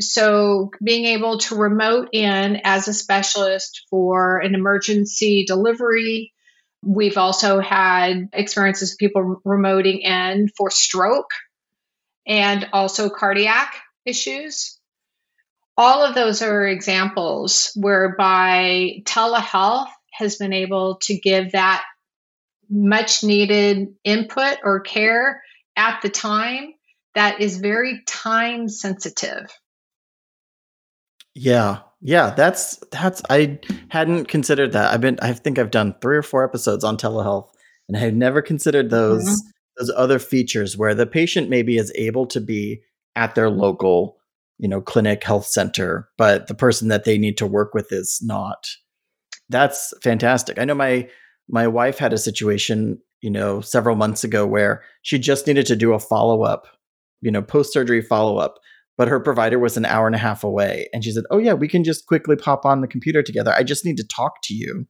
So, 0.00 0.70
being 0.82 1.04
able 1.04 1.38
to 1.38 1.56
remote 1.56 2.08
in 2.12 2.60
as 2.64 2.88
a 2.88 2.94
specialist 2.94 3.86
for 3.90 4.38
an 4.38 4.54
emergency 4.54 5.44
delivery. 5.46 6.32
We've 6.82 7.18
also 7.18 7.60
had 7.60 8.30
experiences 8.32 8.92
of 8.92 8.98
people 8.98 9.40
remoting 9.46 10.00
in 10.00 10.48
for 10.56 10.70
stroke 10.70 11.30
and 12.26 12.68
also 12.72 13.10
cardiac 13.10 13.74
issues. 14.04 14.78
All 15.76 16.04
of 16.04 16.14
those 16.14 16.42
are 16.42 16.66
examples 16.66 17.72
whereby 17.74 19.02
telehealth 19.04 19.88
has 20.12 20.36
been 20.36 20.52
able 20.52 20.96
to 21.02 21.18
give 21.18 21.52
that 21.52 21.84
much 22.68 23.24
needed 23.24 23.94
input 24.04 24.58
or 24.62 24.80
care 24.80 25.42
at 25.76 26.00
the 26.02 26.08
time 26.08 26.74
that 27.14 27.40
is 27.40 27.58
very 27.58 28.02
time 28.06 28.68
sensitive. 28.68 29.50
Yeah. 31.34 31.80
Yeah, 32.04 32.30
that's 32.30 32.78
that's 32.90 33.22
I 33.30 33.60
hadn't 33.88 34.26
considered 34.26 34.72
that. 34.72 34.92
I've 34.92 35.00
been 35.00 35.18
I 35.22 35.32
think 35.32 35.58
I've 35.58 35.70
done 35.70 35.94
3 36.02 36.16
or 36.16 36.22
4 36.22 36.44
episodes 36.44 36.82
on 36.82 36.96
telehealth 36.96 37.48
and 37.88 37.96
I 37.96 38.00
have 38.00 38.14
never 38.14 38.42
considered 38.42 38.90
those 38.90 39.24
mm-hmm. 39.24 39.50
those 39.78 39.92
other 39.96 40.18
features 40.18 40.76
where 40.76 40.96
the 40.96 41.06
patient 41.06 41.48
maybe 41.48 41.76
is 41.76 41.92
able 41.94 42.26
to 42.26 42.40
be 42.40 42.82
at 43.14 43.34
their 43.34 43.50
local, 43.50 44.16
you 44.62 44.68
know, 44.68 44.80
clinic 44.80 45.24
health 45.24 45.46
center, 45.46 46.08
but 46.16 46.46
the 46.46 46.54
person 46.54 46.86
that 46.86 47.04
they 47.04 47.18
need 47.18 47.36
to 47.36 47.46
work 47.46 47.74
with 47.74 47.90
is 47.90 48.20
not. 48.22 48.68
That's 49.48 49.92
fantastic. 50.02 50.58
I 50.58 50.64
know 50.64 50.74
my 50.74 51.08
my 51.48 51.66
wife 51.66 51.98
had 51.98 52.12
a 52.12 52.18
situation, 52.18 52.98
you 53.20 53.30
know, 53.30 53.60
several 53.60 53.96
months 53.96 54.22
ago 54.22 54.46
where 54.46 54.84
she 55.02 55.18
just 55.18 55.48
needed 55.48 55.66
to 55.66 55.76
do 55.76 55.92
a 55.92 55.98
follow-up, 55.98 56.68
you 57.20 57.30
know, 57.32 57.42
post-surgery 57.42 58.00
follow-up 58.02 58.58
but 58.98 59.08
her 59.08 59.18
provider 59.18 59.58
was 59.58 59.78
an 59.78 59.86
hour 59.86 60.06
and 60.06 60.14
a 60.14 60.18
half 60.18 60.44
away. 60.44 60.86
And 60.92 61.02
she 61.02 61.12
said, 61.12 61.24
Oh, 61.30 61.38
yeah, 61.38 61.54
we 61.54 61.66
can 61.66 61.82
just 61.82 62.06
quickly 62.06 62.36
pop 62.36 62.66
on 62.66 62.82
the 62.82 62.86
computer 62.86 63.22
together. 63.22 63.50
I 63.50 63.62
just 63.62 63.86
need 63.86 63.96
to 63.96 64.06
talk 64.06 64.34
to 64.44 64.54
you 64.54 64.86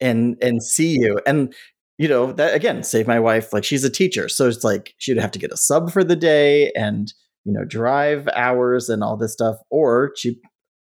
and 0.00 0.36
and 0.40 0.62
see 0.62 0.96
you. 0.98 1.20
And 1.26 1.52
you 1.98 2.08
know, 2.08 2.32
that 2.32 2.54
again, 2.54 2.84
save 2.84 3.08
my 3.08 3.18
wife, 3.18 3.52
like 3.52 3.64
she's 3.64 3.84
a 3.84 3.90
teacher. 3.90 4.28
So 4.28 4.48
it's 4.48 4.62
like 4.64 4.94
she'd 4.98 5.18
have 5.18 5.32
to 5.32 5.38
get 5.38 5.52
a 5.52 5.56
sub 5.56 5.90
for 5.90 6.04
the 6.04 6.16
day 6.16 6.70
and, 6.76 7.12
you 7.48 7.54
know, 7.54 7.64
drive 7.64 8.28
hours 8.36 8.90
and 8.90 9.02
all 9.02 9.16
this 9.16 9.32
stuff. 9.32 9.56
Or 9.70 10.12
she 10.16 10.38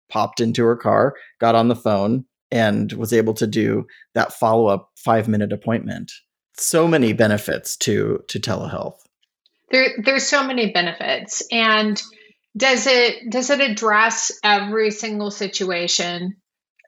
popped 0.09 0.41
into 0.41 0.63
her 0.65 0.75
car, 0.75 1.15
got 1.39 1.55
on 1.55 1.69
the 1.69 1.75
phone, 1.75 2.25
and 2.51 2.91
was 2.93 3.13
able 3.13 3.33
to 3.36 3.47
do 3.47 3.86
that 4.13 4.33
follow-up 4.33 4.89
five 4.97 5.27
minute 5.27 5.53
appointment. 5.53 6.12
So 6.57 6.88
many 6.88 7.13
benefits 7.13 7.77
to 7.77 8.19
to 8.27 8.39
telehealth. 8.39 8.97
There, 9.71 9.89
there's 10.03 10.27
so 10.27 10.43
many 10.43 10.71
benefits. 10.71 11.43
And 11.51 12.01
does 12.55 12.88
it 12.88 13.29
does 13.29 13.50
it 13.50 13.62
address 13.62 14.31
every 14.43 14.91
single 14.91 15.31
situation? 15.31 16.38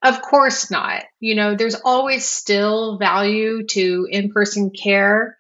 Of 0.02 0.22
course 0.22 0.72
not. 0.72 1.04
You 1.20 1.36
know, 1.36 1.56
there's 1.56 1.76
always 1.76 2.26
still 2.26 2.98
value 2.98 3.66
to 3.68 4.08
in-person 4.10 4.72
care, 4.72 5.38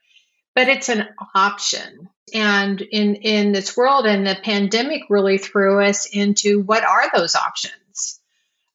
but 0.53 0.67
it's 0.67 0.89
an 0.89 1.05
option. 1.33 2.08
And 2.33 2.81
in 2.81 3.15
in 3.15 3.51
this 3.51 3.75
world 3.75 4.05
and 4.05 4.25
the 4.25 4.37
pandemic 4.41 5.03
really 5.09 5.37
threw 5.37 5.83
us 5.83 6.05
into 6.05 6.61
what 6.61 6.83
are 6.83 7.09
those 7.13 7.35
options? 7.35 8.19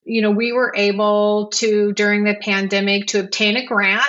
You 0.04 0.22
know, 0.22 0.30
we 0.30 0.52
were 0.52 0.72
able 0.76 1.50
to 1.54 1.92
during 1.92 2.24
the 2.24 2.34
pandemic 2.34 3.08
to 3.08 3.20
obtain 3.20 3.56
a 3.56 3.66
grant 3.66 4.02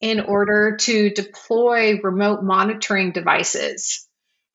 in 0.00 0.20
order 0.20 0.76
to 0.80 1.10
deploy 1.10 2.00
remote 2.02 2.42
monitoring 2.42 3.12
devices 3.12 4.06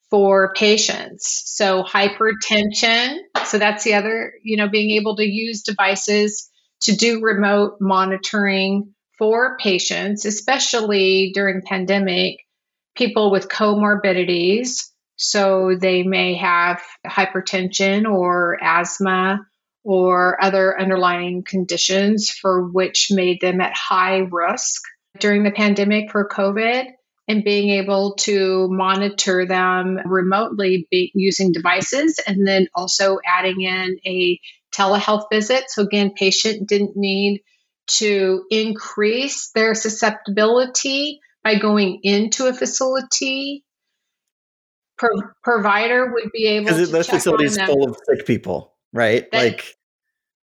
for 0.09 0.53
patients. 0.53 1.43
So 1.45 1.83
hypertension, 1.83 3.17
so 3.45 3.57
that's 3.57 3.83
the 3.83 3.95
other, 3.95 4.33
you 4.43 4.57
know, 4.57 4.67
being 4.67 4.91
able 4.91 5.15
to 5.17 5.25
use 5.25 5.63
devices 5.63 6.49
to 6.81 6.95
do 6.95 7.21
remote 7.21 7.77
monitoring 7.79 8.93
for 9.17 9.57
patients, 9.57 10.25
especially 10.25 11.31
during 11.33 11.61
pandemic, 11.61 12.44
people 12.95 13.31
with 13.31 13.47
comorbidities. 13.47 14.89
So 15.17 15.75
they 15.79 16.03
may 16.03 16.35
have 16.35 16.81
hypertension 17.05 18.05
or 18.11 18.57
asthma 18.61 19.45
or 19.83 20.43
other 20.43 20.79
underlying 20.79 21.43
conditions 21.43 22.29
for 22.29 22.63
which 22.63 23.09
made 23.11 23.39
them 23.39 23.61
at 23.61 23.75
high 23.75 24.27
risk 24.31 24.81
during 25.19 25.43
the 25.43 25.51
pandemic 25.51 26.11
for 26.11 26.27
COVID 26.27 26.87
and 27.27 27.43
being 27.43 27.69
able 27.69 28.15
to 28.15 28.67
monitor 28.69 29.45
them 29.45 29.99
remotely 30.05 30.87
using 30.91 31.51
devices 31.51 32.19
and 32.25 32.47
then 32.47 32.67
also 32.75 33.19
adding 33.25 33.61
in 33.61 33.97
a 34.05 34.39
telehealth 34.73 35.25
visit. 35.31 35.65
So 35.70 35.83
again, 35.83 36.13
patient 36.15 36.67
didn't 36.67 36.96
need 36.96 37.41
to 37.87 38.43
increase 38.50 39.51
their 39.55 39.74
susceptibility 39.74 41.20
by 41.46 41.60
going 41.60 42.00
into 42.03 42.48
a 42.48 42.53
facility. 42.53 43.64
Pro- 44.98 45.22
provider 45.44 46.12
would 46.12 46.31
be 46.34 46.48
able 46.48 46.66
because 46.66 46.90
those 46.90 47.08
facilities 47.08 47.62
full 47.62 47.90
of 47.90 47.98
sick 48.10 48.25
people, 48.25 48.74
right? 48.94 49.29
That, 49.31 49.38
like 49.38 49.75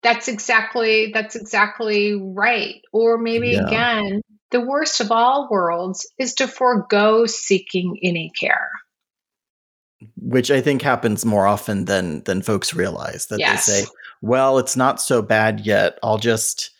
that's 0.01 0.27
exactly 0.29 1.11
that's 1.13 1.35
exactly 1.35 2.15
right. 2.15 2.81
Or 2.93 3.17
maybe 3.17 3.51
yeah. 3.51 3.67
again, 3.67 4.21
the 4.51 4.61
worst 4.61 5.01
of 5.01 5.11
all 5.11 5.49
worlds 5.51 6.09
is 6.17 6.35
to 6.35 6.47
forego 6.47 7.25
seeking 7.25 7.99
any 8.01 8.31
care. 8.39 8.71
Which 10.15 10.49
I 10.49 10.61
think 10.61 10.81
happens 10.81 11.25
more 11.25 11.45
often 11.45 11.85
than 11.85 12.23
than 12.23 12.41
folks 12.41 12.73
realize 12.73 13.27
that 13.27 13.39
yes. 13.39 13.65
they 13.65 13.81
say, 13.81 13.87
"Well, 14.21 14.59
it's 14.59 14.77
not 14.77 15.01
so 15.01 15.21
bad 15.21 15.65
yet. 15.65 15.99
I'll 16.01 16.19
just 16.19 16.71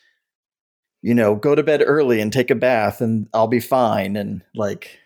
you 1.02 1.14
know, 1.14 1.36
go 1.36 1.56
to 1.56 1.64
bed 1.64 1.84
early 1.86 2.22
and 2.22 2.32
take 2.32 2.52
a 2.52 2.56
bath 2.56 3.02
and 3.02 3.28
I'll 3.34 3.48
be 3.48 3.60
fine." 3.60 4.16
And 4.16 4.44
like 4.56 5.00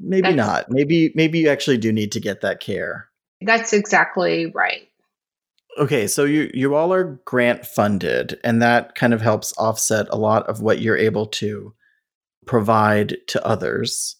maybe 0.00 0.22
that's, 0.22 0.36
not. 0.36 0.66
Maybe 0.68 1.12
maybe 1.14 1.40
you 1.40 1.48
actually 1.48 1.78
do 1.78 1.92
need 1.92 2.12
to 2.12 2.20
get 2.20 2.40
that 2.40 2.60
care. 2.60 3.08
That's 3.40 3.72
exactly 3.72 4.46
right. 4.46 4.88
Okay, 5.78 6.06
so 6.06 6.24
you 6.24 6.50
you 6.52 6.74
all 6.74 6.92
are 6.92 7.20
grant 7.24 7.64
funded 7.66 8.38
and 8.44 8.60
that 8.60 8.94
kind 8.94 9.14
of 9.14 9.22
helps 9.22 9.56
offset 9.56 10.06
a 10.10 10.18
lot 10.18 10.46
of 10.48 10.60
what 10.60 10.80
you're 10.80 10.98
able 10.98 11.26
to 11.26 11.72
provide 12.46 13.16
to 13.28 13.44
others. 13.46 14.16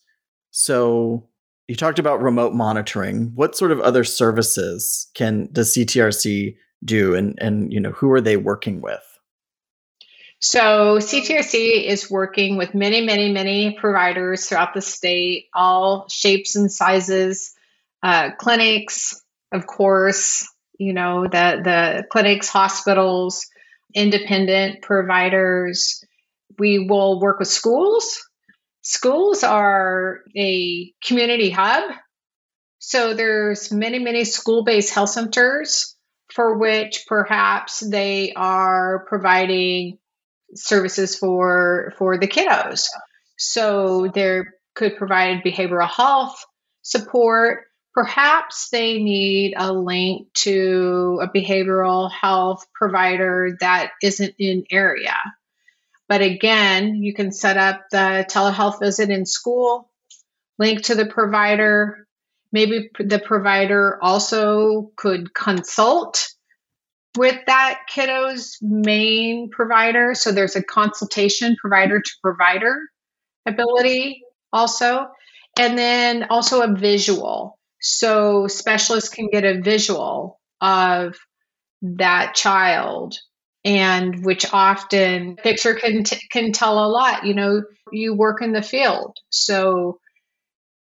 So 0.51 1.29
you 1.69 1.77
talked 1.77 1.99
about 1.99 2.23
remote 2.23 2.55
monitoring. 2.55 3.33
What 3.35 3.57
sort 3.57 3.71
of 3.71 3.81
other 3.81 4.05
services 4.05 5.11
can 5.15 5.49
does 5.53 5.75
CTRC 5.75 6.57
do 6.85 7.15
and 7.15 7.38
and 7.41 7.73
you 7.73 7.81
know 7.81 7.93
who 7.93 8.11
are 8.11 8.21
they 8.21 8.37
working 8.37 8.81
with? 8.81 9.12
So 10.44 10.98
CTRC 10.98 11.85
is 11.87 12.11
working 12.11 12.57
with 12.57 12.74
many, 12.74 13.00
many, 13.00 13.33
many 13.33 13.76
providers 13.78 14.48
throughout 14.48 14.74
the 14.74 14.81
state, 14.81 15.46
all 15.55 16.07
shapes 16.09 16.57
and 16.57 16.70
sizes, 16.70 17.55
uh, 18.02 18.31
clinics, 18.38 19.22
of 19.52 19.68
course, 19.68 20.44
you 20.81 20.94
know, 20.94 21.28
the 21.28 21.61
the 21.62 22.05
clinics, 22.11 22.48
hospitals, 22.48 23.46
independent 23.94 24.83
providers, 24.83 26.05
we 26.59 26.81
will 26.88 27.20
work 27.20 27.38
with 27.38 27.46
schools. 27.46 28.20
Schools 28.81 29.44
are 29.44 30.22
a 30.37 30.92
community 31.05 31.50
hub. 31.50 31.85
So 32.81 33.14
there's 33.14 33.70
many, 33.70 34.00
many 34.00 34.24
school-based 34.24 34.92
health 34.92 35.11
centers 35.11 35.94
for 36.33 36.59
which 36.59 37.05
perhaps 37.07 37.78
they 37.78 38.33
are 38.35 39.05
providing 39.07 39.98
services 40.55 41.17
for 41.19 41.95
for 41.99 42.19
the 42.19 42.29
kiddos. 42.29 42.87
So 43.38 44.09
they 44.15 44.43
could 44.75 44.97
provide 44.97 45.45
behavioral 45.45 45.88
health 45.88 46.45
support. 46.83 47.65
Perhaps 47.95 48.71
they 48.71 49.03
need 49.03 49.55
a 49.57 49.73
link 49.73 50.33
to 50.35 51.21
a 51.23 51.29
behavioral 51.29 52.11
health 52.11 52.67
provider 52.73 53.57
that 53.61 53.91
isn't 54.03 54.35
in 54.38 54.65
area. 54.71 55.17
But 56.09 56.23
again, 56.23 56.97
you 56.97 57.15
can 57.15 57.33
set 57.33 57.57
up 57.57 57.85
the 57.91 58.27
telehealth 58.29 58.81
visit 58.81 59.11
in 59.11 59.27
school, 59.27 59.91
link 60.59 60.85
to 60.85 60.95
the 60.95 61.07
provider. 61.07 62.07
Maybe 62.51 62.91
the 62.99 63.19
provider 63.19 63.99
also 64.03 64.93
could 64.97 65.35
consult 65.35 66.33
with 67.16 67.38
that 67.46 67.81
kiddo's 67.88 68.57
main 68.62 69.51
provider. 69.51 70.14
So 70.14 70.33
there's 70.33 70.57
a 70.57 70.62
consultation 70.62 71.57
provider 71.61 72.01
to 72.01 72.11
provider 72.22 72.77
ability 73.46 74.22
also. 74.53 75.09
And 75.59 75.77
then 75.77 76.27
also 76.31 76.62
a 76.62 76.75
visual. 76.75 77.59
So 77.81 78.46
specialists 78.46 79.11
can 79.11 79.29
get 79.29 79.44
a 79.44 79.61
visual 79.61 80.40
of 80.61 81.18
that 81.83 82.35
child 82.35 83.16
and 83.64 84.25
which 84.25 84.46
often 84.53 85.37
picture 85.37 85.75
can 85.75 86.05
t- 86.05 86.20
can 86.31 86.53
tell 86.53 86.85
a 86.85 86.88
lot 86.88 87.27
you 87.27 87.35
know 87.35 87.62
you 87.92 88.14
work 88.14 88.42
in 88.42 88.53
the 88.53 88.62
field 88.62 89.16
so 89.31 89.98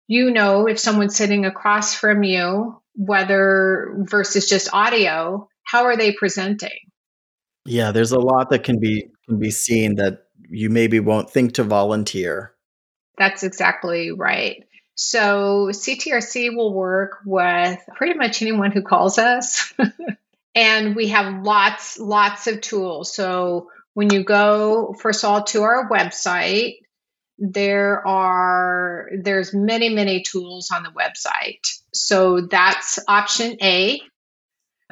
you 0.07 0.31
know 0.31 0.67
if 0.67 0.79
someone's 0.79 1.15
sitting 1.15 1.45
across 1.45 1.93
from 1.93 2.23
you 2.23 2.81
whether 2.95 3.95
versus 3.99 4.49
just 4.49 4.73
audio 4.73 5.48
how 5.69 5.86
are 5.86 5.97
they 5.97 6.12
presenting? 6.12 6.79
Yeah 7.65 7.91
there's 7.91 8.12
a 8.12 8.19
lot 8.19 8.49
that 8.49 8.63
can 8.63 8.79
be 8.79 9.10
can 9.27 9.39
be 9.39 9.51
seen 9.51 9.95
that 9.95 10.23
you 10.49 10.69
maybe 10.69 10.99
won't 10.99 11.29
think 11.29 11.53
to 11.55 11.63
volunteer. 11.63 12.53
That's 13.17 13.43
exactly 13.43 14.12
right. 14.12 14.63
So 14.95 15.69
ctrc 15.71 16.55
will 16.55 16.73
work 16.73 17.19
with 17.25 17.79
pretty 17.95 18.17
much 18.17 18.41
anyone 18.41 18.71
who 18.71 18.82
calls 18.82 19.17
us. 19.17 19.73
And 20.55 20.95
we 20.95 21.08
have 21.10 21.43
lots, 21.43 21.99
lots 21.99 22.47
of 22.47 22.62
tools. 22.62 23.13
So 23.13 23.69
when 23.93 24.12
you 24.12 24.23
go, 24.23 24.93
first 24.99 25.23
of 25.23 25.29
all, 25.29 25.43
to 25.45 25.62
our 25.63 25.89
website, 25.89 26.77
there 27.38 28.05
are 28.05 29.10
there's 29.23 29.53
many 29.53 29.88
many 29.88 30.23
tools 30.23 30.71
on 30.73 30.84
the 30.84 30.89
website. 30.89 31.65
So 31.93 32.41
that's 32.41 32.99
option 33.08 33.55
a 33.62 34.01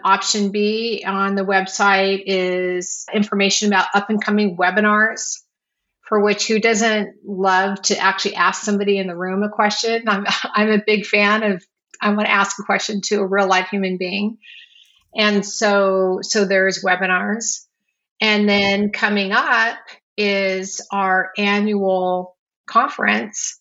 option 0.04 0.52
b 0.52 1.04
on 1.06 1.36
the 1.36 1.46
website 1.46 2.24
is 2.26 3.06
information 3.14 3.70
about 3.70 3.88
up 3.94 4.10
and 4.10 4.24
coming 4.24 4.58
webinars 4.58 5.42
for 6.08 6.22
which 6.22 6.48
who 6.48 6.60
doesn't 6.60 7.16
love 7.26 7.82
to 7.82 7.98
actually 7.98 8.36
ask 8.36 8.64
somebody 8.64 8.98
in 8.98 9.08
the 9.08 9.16
room 9.16 9.44
a 9.44 9.50
question? 9.50 10.04
I'm, 10.08 10.26
I'm 10.44 10.72
a 10.72 10.84
big 10.86 11.06
fan 11.06 11.44
of 11.44 11.64
i 12.00 12.10
want 12.10 12.28
to 12.28 12.32
ask 12.32 12.60
a 12.60 12.64
question 12.64 13.02
to 13.02 13.16
a 13.22 13.26
real 13.26 13.48
life 13.48 13.70
human 13.70 13.98
being. 13.98 14.38
And 15.16 15.46
so 15.46 16.20
so 16.22 16.46
there's 16.46 16.84
webinars. 16.84 17.66
And 18.22 18.48
then 18.48 18.92
coming 18.92 19.32
up 19.32 19.78
is 20.16 20.82
our 20.92 21.32
annual 21.38 22.38
conference. 22.68 23.60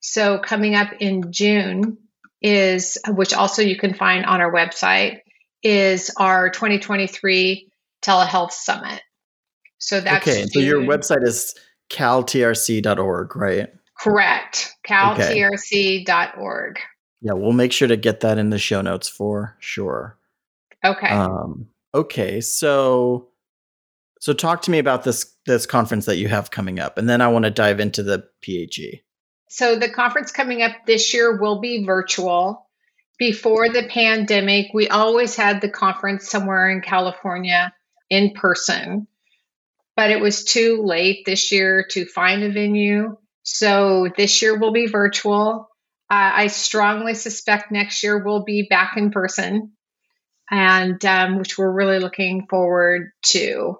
So 0.00 0.38
coming 0.38 0.74
up 0.74 0.92
in 1.00 1.32
June 1.32 1.98
is, 2.40 2.98
which 3.08 3.34
also 3.34 3.62
you 3.62 3.76
can 3.76 3.94
find 3.94 4.24
on 4.24 4.40
our 4.40 4.52
website, 4.52 5.20
is 5.68 6.10
our 6.16 6.48
2023 6.50 7.70
telehealth 8.02 8.52
summit. 8.52 9.02
So 9.78 10.00
that's 10.00 10.26
okay. 10.26 10.46
So 10.46 10.60
your 10.60 10.80
website 10.80 11.22
is 11.22 11.54
caltrc.org, 11.90 13.36
right? 13.36 13.68
Correct. 13.98 14.74
caltrc.org. 14.86 16.78
Yeah, 17.20 17.32
we'll 17.32 17.52
make 17.52 17.72
sure 17.72 17.88
to 17.88 17.96
get 17.96 18.20
that 18.20 18.38
in 18.38 18.50
the 18.50 18.58
show 18.58 18.80
notes 18.80 19.08
for 19.08 19.56
sure. 19.58 20.18
Okay. 20.84 21.08
Um, 21.08 21.66
okay. 21.94 22.40
So 22.40 23.28
so 24.20 24.32
talk 24.32 24.62
to 24.62 24.70
me 24.70 24.78
about 24.78 25.04
this 25.04 25.34
this 25.46 25.66
conference 25.66 26.06
that 26.06 26.16
you 26.16 26.28
have 26.28 26.50
coming 26.50 26.78
up, 26.78 26.98
and 26.98 27.08
then 27.08 27.20
I 27.20 27.28
want 27.28 27.44
to 27.44 27.50
dive 27.50 27.80
into 27.80 28.02
the 28.02 28.24
PHE. 28.42 29.02
So 29.48 29.76
the 29.76 29.88
conference 29.88 30.30
coming 30.30 30.62
up 30.62 30.72
this 30.86 31.12
year 31.14 31.40
will 31.40 31.60
be 31.60 31.84
virtual. 31.84 32.67
Before 33.18 33.68
the 33.68 33.88
pandemic, 33.88 34.68
we 34.72 34.88
always 34.88 35.34
had 35.34 35.60
the 35.60 35.68
conference 35.68 36.30
somewhere 36.30 36.70
in 36.70 36.82
California 36.82 37.72
in 38.08 38.32
person, 38.32 39.08
but 39.96 40.10
it 40.10 40.20
was 40.20 40.44
too 40.44 40.82
late 40.84 41.24
this 41.26 41.50
year 41.50 41.84
to 41.90 42.06
find 42.06 42.42
a 42.42 42.52
venue. 42.52 43.16
So 43.42 44.08
this 44.16 44.40
year 44.40 44.58
will 44.58 44.72
be 44.72 44.86
virtual. 44.86 45.68
Uh, 46.10 46.30
I 46.34 46.46
strongly 46.46 47.14
suspect 47.14 47.72
next 47.72 48.02
year 48.02 48.22
we'll 48.24 48.44
be 48.44 48.66
back 48.70 48.96
in 48.96 49.10
person, 49.10 49.72
and 50.50 51.04
um, 51.04 51.38
which 51.38 51.58
we're 51.58 51.72
really 51.72 51.98
looking 51.98 52.46
forward 52.48 53.10
to 53.24 53.78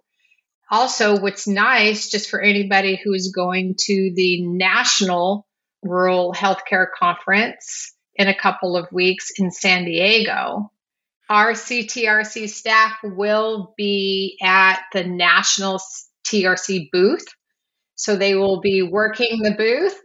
also, 0.70 1.18
what's 1.18 1.48
nice, 1.48 2.11
just 2.11 2.29
for 2.29 2.40
anybody 2.40 3.01
who 3.03 3.14
is 3.14 3.33
going 3.35 3.77
to 3.79 4.12
the 4.14 4.42
National 4.42 5.46
Rural 5.83 6.35
Healthcare 6.35 6.88
Conference 6.98 7.94
in 8.18 8.28
a 8.28 8.35
couple 8.35 8.76
of 8.76 8.90
weeks 8.92 9.31
in 9.38 9.50
San 9.50 9.85
Diego, 9.85 10.70
our 11.31 11.52
CTRC 11.52 12.48
staff 12.48 12.96
will 13.02 13.74
be 13.76 14.37
at 14.42 14.81
the 14.92 15.04
National 15.04 15.81
TRC 16.26 16.88
booth. 16.90 17.26
So 17.94 18.16
they 18.16 18.35
will 18.35 18.61
be 18.61 18.83
working 18.83 19.42
the 19.42 19.52
booth. 19.52 19.98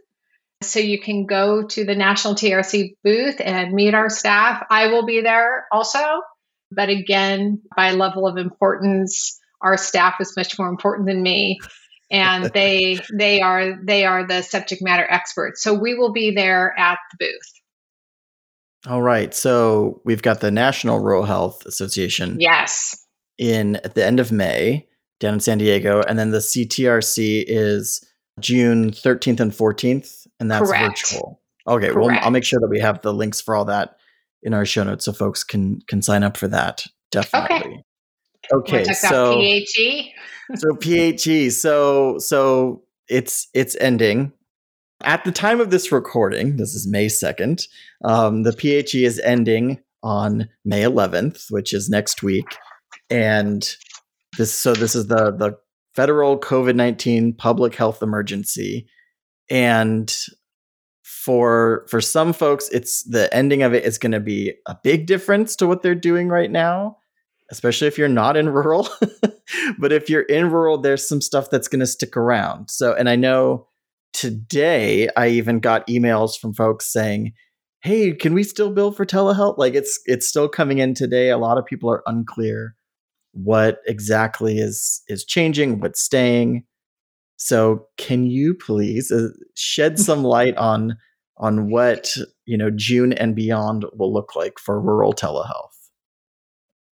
So 0.62 0.80
you 0.80 1.00
can 1.00 1.26
go 1.26 1.66
to 1.66 1.84
the 1.84 1.94
National 1.94 2.34
TRC 2.34 2.96
booth 3.02 3.40
and 3.40 3.72
meet 3.72 3.94
our 3.94 4.08
staff. 4.08 4.64
I 4.70 4.88
will 4.88 5.04
be 5.04 5.20
there 5.20 5.66
also. 5.72 6.22
But 6.70 6.88
again, 6.88 7.62
by 7.76 7.92
level 7.92 8.26
of 8.26 8.36
importance, 8.36 9.38
our 9.60 9.76
staff 9.76 10.16
is 10.20 10.36
much 10.36 10.58
more 10.58 10.68
important 10.68 11.08
than 11.08 11.22
me 11.22 11.58
and 12.10 12.44
they 12.54 13.00
they 13.12 13.40
are 13.40 13.78
they 13.82 14.04
are 14.04 14.26
the 14.26 14.42
subject 14.42 14.82
matter 14.82 15.06
experts 15.08 15.62
so 15.62 15.74
we 15.74 15.94
will 15.94 16.12
be 16.12 16.30
there 16.34 16.78
at 16.78 16.98
the 17.12 17.26
booth 17.26 17.63
all 18.88 19.02
right 19.02 19.34
so 19.34 20.00
we've 20.04 20.22
got 20.22 20.40
the 20.40 20.50
national 20.50 21.00
rural 21.00 21.24
health 21.24 21.64
association 21.66 22.36
yes 22.40 23.06
in 23.38 23.76
at 23.76 23.94
the 23.94 24.04
end 24.04 24.20
of 24.20 24.30
may 24.30 24.86
down 25.20 25.34
in 25.34 25.40
san 25.40 25.58
diego 25.58 26.02
and 26.02 26.18
then 26.18 26.30
the 26.30 26.38
ctrc 26.38 27.44
is 27.46 28.04
june 28.40 28.90
13th 28.90 29.40
and 29.40 29.52
14th 29.52 30.26
and 30.40 30.50
that's 30.50 30.68
Correct. 30.68 31.08
virtual 31.10 31.40
okay 31.66 31.88
Correct. 31.88 32.10
well 32.10 32.18
i'll 32.22 32.30
make 32.30 32.44
sure 32.44 32.60
that 32.60 32.68
we 32.68 32.80
have 32.80 33.00
the 33.02 33.12
links 33.12 33.40
for 33.40 33.54
all 33.56 33.64
that 33.64 33.96
in 34.42 34.54
our 34.54 34.66
show 34.66 34.84
notes 34.84 35.04
so 35.04 35.12
folks 35.12 35.42
can 35.42 35.80
can 35.88 36.02
sign 36.02 36.22
up 36.22 36.36
for 36.36 36.48
that 36.48 36.84
definitely 37.10 37.56
okay. 37.72 37.84
Okay, 38.52 38.84
so 38.92 39.36
PHE. 39.40 40.12
so 40.56 40.74
PHE. 40.76 41.50
So 41.50 42.18
so 42.18 42.82
it's 43.08 43.48
it's 43.54 43.76
ending. 43.76 44.32
At 45.04 45.24
the 45.24 45.32
time 45.32 45.60
of 45.60 45.70
this 45.70 45.92
recording, 45.92 46.56
this 46.56 46.74
is 46.74 46.86
May 46.86 47.08
second. 47.08 47.66
Um, 48.04 48.42
the 48.42 48.52
PHE 48.52 49.04
is 49.04 49.20
ending 49.20 49.78
on 50.02 50.48
May 50.64 50.82
11th, 50.82 51.50
which 51.50 51.74
is 51.74 51.90
next 51.90 52.22
week, 52.22 52.46
and 53.10 53.76
this 54.38 54.52
so 54.52 54.72
this 54.72 54.94
is 54.94 55.08
the 55.08 55.30
the 55.30 55.58
federal 55.94 56.38
COVID 56.38 56.74
19 56.74 57.34
public 57.34 57.74
health 57.74 58.02
emergency, 58.02 58.86
and 59.50 60.14
for 61.02 61.86
for 61.90 62.00
some 62.00 62.32
folks, 62.32 62.70
it's 62.70 63.02
the 63.02 63.32
ending 63.34 63.62
of 63.62 63.74
it 63.74 63.84
is 63.84 63.98
going 63.98 64.12
to 64.12 64.20
be 64.20 64.54
a 64.66 64.76
big 64.82 65.06
difference 65.06 65.54
to 65.56 65.66
what 65.66 65.82
they're 65.82 65.94
doing 65.94 66.28
right 66.28 66.50
now 66.50 66.96
especially 67.50 67.86
if 67.86 67.98
you're 67.98 68.08
not 68.08 68.38
in 68.38 68.48
rural. 68.48 68.88
but 69.78 69.92
if 69.92 70.08
you're 70.08 70.22
in 70.22 70.50
rural, 70.50 70.78
there's 70.78 71.06
some 71.06 71.20
stuff 71.20 71.50
that's 71.50 71.68
going 71.68 71.80
to 71.80 71.86
stick 71.86 72.16
around. 72.16 72.70
So, 72.70 72.94
and 72.94 73.08
I 73.08 73.16
know 73.16 73.68
today 74.14 75.10
I 75.16 75.28
even 75.28 75.60
got 75.60 75.86
emails 75.86 76.38
from 76.38 76.54
folks 76.54 76.90
saying, 76.90 77.34
"Hey, 77.82 78.12
can 78.14 78.32
we 78.32 78.42
still 78.42 78.72
bill 78.72 78.92
for 78.92 79.04
telehealth?" 79.04 79.58
Like 79.58 79.74
it's 79.74 80.00
it's 80.06 80.26
still 80.26 80.48
coming 80.48 80.78
in 80.78 80.94
today. 80.94 81.28
A 81.28 81.38
lot 81.38 81.58
of 81.58 81.66
people 81.66 81.90
are 81.90 82.02
unclear 82.06 82.74
what 83.32 83.80
exactly 83.86 84.58
is 84.58 85.02
is 85.08 85.24
changing, 85.24 85.80
what's 85.80 86.00
staying. 86.00 86.64
So, 87.36 87.88
can 87.98 88.26
you 88.26 88.54
please 88.54 89.10
uh, 89.12 89.28
shed 89.54 89.98
some 89.98 90.24
light 90.24 90.56
on 90.56 90.96
on 91.36 91.68
what, 91.68 92.16
you 92.46 92.56
know, 92.56 92.70
June 92.70 93.12
and 93.12 93.34
beyond 93.34 93.84
will 93.94 94.12
look 94.12 94.36
like 94.36 94.58
for 94.58 94.80
rural 94.80 95.12
telehealth? 95.12 95.74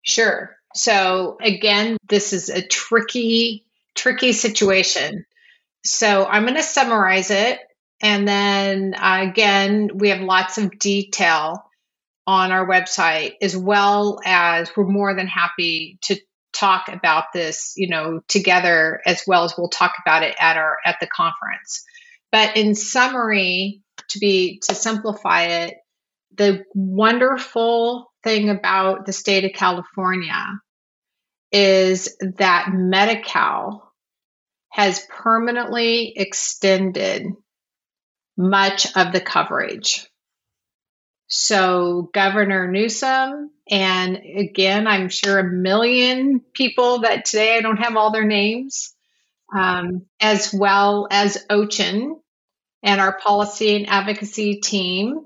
Sure. 0.04 0.56
So 0.76 1.38
again, 1.42 1.98
this 2.10 2.34
is 2.34 2.50
a 2.50 2.62
tricky, 2.62 3.66
tricky 3.96 4.34
situation. 4.34 5.26
So 5.86 6.26
I'm 6.26 6.44
going 6.44 6.56
to 6.56 6.64
summarize 6.64 7.32
it. 7.32 7.60
And 8.02 8.28
then 8.28 8.94
uh, 8.96 9.20
again, 9.30 9.92
we 9.96 10.10
have 10.10 10.22
lots 10.22 10.58
of 10.58 10.78
detail 10.80 11.64
on 12.28 12.52
our 12.52 12.68
website, 12.68 13.36
as 13.42 13.56
well 13.56 14.20
as 14.26 14.72
we're 14.76 14.88
more 14.88 15.16
than 15.16 15.28
happy 15.28 16.00
to 16.04 16.20
talk 16.54 16.88
about 16.90 17.26
this, 17.34 17.74
you 17.78 17.88
know, 17.88 18.22
together, 18.28 19.02
as 19.06 19.24
well 19.28 19.44
as 19.44 19.54
we'll 19.58 19.70
talk 19.70 19.94
about 20.06 20.24
it 20.24 20.36
at 20.40 20.58
our 20.58 20.78
at 20.86 20.98
the 21.00 21.08
conference. 21.08 21.84
But 22.32 22.58
in 22.58 22.76
summary, 22.76 23.82
to 24.10 24.20
be 24.20 24.60
to 24.68 24.76
simplify 24.76 25.44
it, 25.44 25.76
the 26.36 26.64
wonderful 26.74 28.12
thing 28.24 28.50
about 28.50 29.06
the 29.06 29.14
state 29.14 29.46
of 29.46 29.52
California 29.54 30.60
is 31.52 32.18
that 32.38 32.70
Medi 32.74 33.22
Cal 33.22 33.94
has 34.76 35.08
permanently 35.08 36.12
extended 36.18 37.28
much 38.36 38.94
of 38.98 39.14
the 39.14 39.22
coverage. 39.22 40.06
So, 41.28 42.10
Governor 42.14 42.70
Newsom, 42.70 43.52
and 43.72 44.18
again, 44.18 44.86
I'm 44.86 45.08
sure 45.08 45.40
a 45.40 45.50
million 45.50 46.42
people 46.54 47.00
that 47.00 47.24
today 47.24 47.56
I 47.56 47.62
don't 47.62 47.78
have 47.78 47.96
all 47.96 48.12
their 48.12 48.26
names, 48.26 48.94
um, 49.56 50.08
as 50.20 50.54
well 50.54 51.08
as 51.10 51.46
OCHIN 51.50 52.18
and 52.84 53.00
our 53.00 53.18
policy 53.18 53.78
and 53.78 53.88
advocacy 53.88 54.60
team 54.60 55.22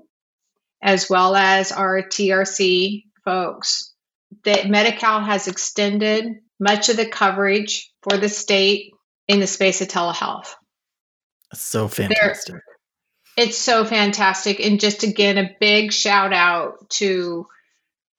as 0.80 1.10
well 1.10 1.34
as 1.34 1.72
our 1.72 2.02
TRC 2.02 3.02
folks. 3.24 3.92
That 4.44 4.70
Medi-Cal 4.70 5.24
has 5.24 5.48
extended 5.48 6.36
much 6.60 6.88
of 6.88 6.96
the 6.96 7.06
coverage 7.06 7.90
for 8.08 8.16
the 8.16 8.28
state 8.28 8.92
in 9.30 9.40
the 9.40 9.46
space 9.46 9.80
of 9.80 9.88
telehealth. 9.88 10.48
So 11.54 11.88
fantastic. 11.88 12.54
They're, 12.54 12.64
it's 13.44 13.58
so 13.58 13.84
fantastic. 13.84 14.60
And 14.60 14.80
just 14.80 15.02
again, 15.02 15.38
a 15.38 15.56
big 15.60 15.92
shout 15.92 16.32
out 16.32 16.90
to 16.90 17.46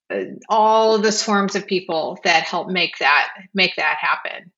uh, 0.09 0.23
all 0.49 0.95
of 0.95 1.03
the 1.03 1.11
swarms 1.11 1.55
of 1.55 1.67
people 1.67 2.19
that 2.23 2.43
help 2.43 2.69
make 2.69 2.97
that 2.99 3.29
make 3.53 3.75
that 3.77 3.97
happen. 3.99 4.51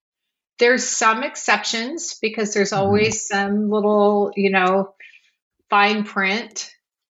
There's 0.59 0.83
some 0.83 1.23
exceptions 1.23 2.17
because 2.21 2.53
there's 2.53 2.71
mm-hmm. 2.71 2.83
always 2.83 3.27
mm-hmm. 3.27 3.35
some 3.35 3.69
little, 3.69 4.31
you 4.35 4.51
know, 4.51 4.93
fine 5.69 6.03
print 6.03 6.69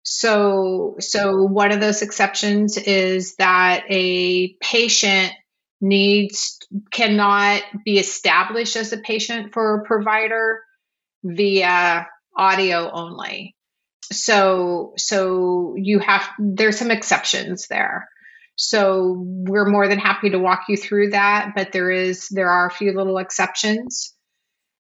so, 0.09 0.95
so 1.01 1.43
one 1.43 1.73
of 1.73 1.81
those 1.81 2.01
exceptions 2.01 2.77
is 2.77 3.35
that 3.37 3.83
a 3.91 4.55
patient 4.61 5.33
needs 5.81 6.56
cannot 6.91 7.63
be 7.85 7.99
established 7.99 8.77
as 8.77 8.93
a 8.93 8.99
patient 8.99 9.53
for 9.53 9.77
a 9.77 9.85
provider 9.85 10.63
via 11.25 12.07
audio 12.37 12.91
only. 12.91 13.55
So 14.13 14.93
so 14.97 15.75
you 15.77 15.99
have 15.99 16.29
there's 16.39 16.79
some 16.79 16.91
exceptions 16.91 17.67
there. 17.69 18.09
So 18.57 19.17
we're 19.19 19.69
more 19.69 19.89
than 19.89 19.99
happy 19.99 20.31
to 20.31 20.39
walk 20.39 20.65
you 20.69 20.77
through 20.77 21.11
that, 21.11 21.53
but 21.55 21.73
there 21.73 21.91
is 21.91 22.29
there 22.31 22.51
are 22.51 22.67
a 22.67 22.73
few 22.73 22.93
little 22.93 23.19
exceptions. 23.19 24.15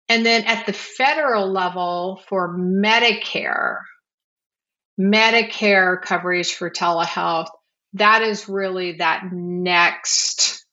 And 0.08 0.24
then 0.24 0.44
at 0.44 0.66
the 0.66 0.72
federal 0.72 1.50
level 1.50 2.22
for 2.28 2.56
Medicare, 2.58 3.78
Medicare 5.00 6.00
coverage 6.00 6.54
for 6.54 6.70
telehealth, 6.70 7.48
that 7.94 8.22
is 8.22 8.48
really 8.48 8.98
that 8.98 9.24
next 9.32 10.63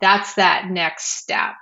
that's 0.00 0.34
that 0.34 0.66
next 0.70 1.18
step. 1.18 1.54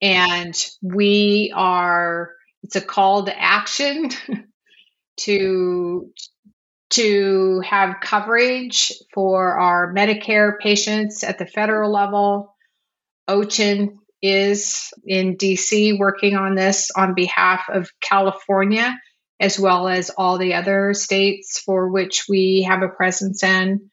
And 0.00 0.54
we 0.82 1.52
are 1.54 2.32
it's 2.62 2.76
a 2.76 2.80
call 2.80 3.24
to 3.24 3.40
action 3.40 4.10
to 5.18 6.10
to 6.90 7.60
have 7.60 8.00
coverage 8.02 8.92
for 9.14 9.58
our 9.58 9.94
Medicare 9.94 10.58
patients 10.58 11.24
at 11.24 11.38
the 11.38 11.46
federal 11.46 11.90
level. 11.90 12.54
OCHIN 13.28 13.98
is 14.20 14.92
in 15.06 15.36
DC 15.36 15.98
working 15.98 16.36
on 16.36 16.54
this 16.54 16.90
on 16.94 17.14
behalf 17.14 17.64
of 17.68 17.90
California 18.00 18.94
as 19.42 19.58
well 19.58 19.88
as 19.88 20.10
all 20.10 20.38
the 20.38 20.54
other 20.54 20.94
states 20.94 21.60
for 21.60 21.88
which 21.88 22.26
we 22.28 22.62
have 22.62 22.82
a 22.82 22.88
presence 22.88 23.42
in. 23.42 23.90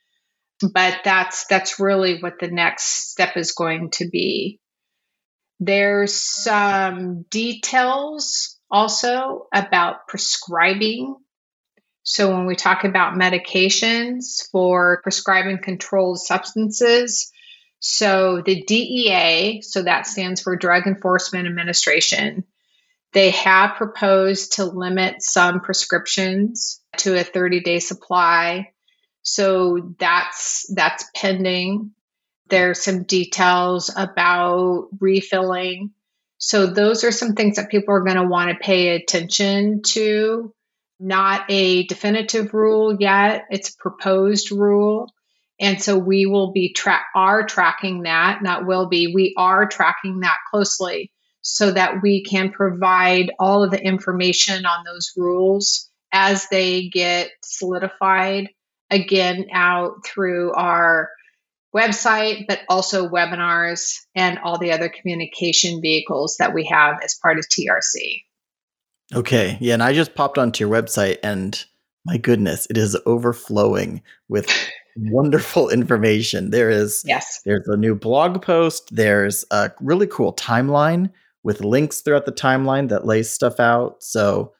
But 0.61 0.99
that's 1.03 1.45
that's 1.47 1.79
really 1.79 2.21
what 2.21 2.39
the 2.39 2.49
next 2.49 3.11
step 3.11 3.37
is 3.37 3.53
going 3.53 3.91
to 3.91 4.09
be. 4.09 4.59
There's 5.59 6.13
some 6.13 7.23
details 7.29 8.59
also 8.71 9.47
about 9.53 10.07
prescribing 10.07 11.15
so, 12.11 12.35
when 12.35 12.47
we 12.47 12.55
talk 12.55 12.85
about 12.85 13.19
medications 13.19 14.49
for 14.51 14.99
prescribing 15.03 15.59
controlled 15.61 16.19
substances, 16.19 17.31
so 17.79 18.41
the 18.43 18.63
DEA, 18.63 19.61
so 19.61 19.83
that 19.83 20.07
stands 20.07 20.41
for 20.41 20.55
Drug 20.55 20.87
Enforcement 20.87 21.47
Administration, 21.47 22.45
they 23.13 23.29
have 23.29 23.75
proposed 23.75 24.53
to 24.53 24.65
limit 24.65 25.21
some 25.21 25.59
prescriptions 25.59 26.81
to 26.97 27.15
a 27.15 27.23
30 27.23 27.59
day 27.59 27.77
supply. 27.77 28.71
So 29.31 29.93
that's 29.99 30.65
that's 30.73 31.05
pending. 31.15 31.91
There's 32.49 32.81
some 32.81 33.03
details 33.03 33.91
about 33.95 34.87
refilling. 34.99 35.91
So 36.39 36.65
those 36.65 37.03
are 37.03 37.11
some 37.11 37.35
things 37.35 37.57
that 37.57 37.69
people 37.69 37.93
are 37.93 38.03
going 38.03 38.17
to 38.17 38.27
want 38.27 38.49
to 38.49 38.55
pay 38.55 38.95
attention 38.95 39.83
to 39.83 40.51
not 40.99 41.45
a 41.47 41.83
definitive 41.83 42.55
rule 42.55 42.97
yet. 42.99 43.45
It's 43.51 43.69
a 43.69 43.77
proposed 43.77 44.51
rule. 44.51 45.13
And 45.59 45.79
so 45.79 45.95
we 45.95 46.25
will 46.25 46.51
be 46.51 46.73
track 46.73 47.05
are 47.13 47.45
tracking 47.45 48.03
that, 48.03 48.41
not 48.41 48.65
will 48.65 48.87
be, 48.87 49.13
we 49.13 49.35
are 49.37 49.67
tracking 49.67 50.21
that 50.21 50.37
closely 50.49 51.11
so 51.41 51.71
that 51.71 52.01
we 52.01 52.23
can 52.23 52.51
provide 52.51 53.31
all 53.37 53.63
of 53.63 53.69
the 53.69 53.83
information 53.83 54.65
on 54.65 54.85
those 54.85 55.11
rules 55.15 55.87
as 56.11 56.47
they 56.47 56.89
get 56.89 57.29
solidified 57.43 58.49
again 58.91 59.47
out 59.51 60.05
through 60.05 60.53
our 60.53 61.09
website, 61.75 62.45
but 62.47 62.61
also 62.67 63.07
webinars 63.07 63.95
and 64.15 64.39
all 64.39 64.57
the 64.57 64.71
other 64.71 64.89
communication 64.89 65.81
vehicles 65.81 66.37
that 66.39 66.53
we 66.53 66.65
have 66.65 66.97
as 67.03 67.15
part 67.21 67.37
of 67.37 67.45
TRC. 67.45 68.23
Okay. 69.13 69.57
Yeah. 69.59 69.75
And 69.75 69.83
I 69.83 69.93
just 69.93 70.15
popped 70.15 70.37
onto 70.37 70.63
your 70.63 70.73
website 70.73 71.17
and 71.23 71.63
my 72.05 72.17
goodness, 72.17 72.65
it 72.69 72.77
is 72.77 72.97
overflowing 73.05 74.01
with 74.29 74.49
wonderful 74.97 75.69
information. 75.69 76.51
There 76.51 76.69
is 76.69 77.03
yes. 77.05 77.41
There's 77.45 77.67
a 77.67 77.77
new 77.77 77.93
blog 77.93 78.41
post. 78.41 78.95
There's 78.95 79.45
a 79.51 79.71
really 79.79 80.07
cool 80.07 80.33
timeline 80.33 81.11
with 81.43 81.61
links 81.61 82.01
throughout 82.01 82.25
the 82.25 82.31
timeline 82.31 82.89
that 82.89 83.05
lays 83.05 83.29
stuff 83.29 83.59
out. 83.59 84.01
So 84.01 84.53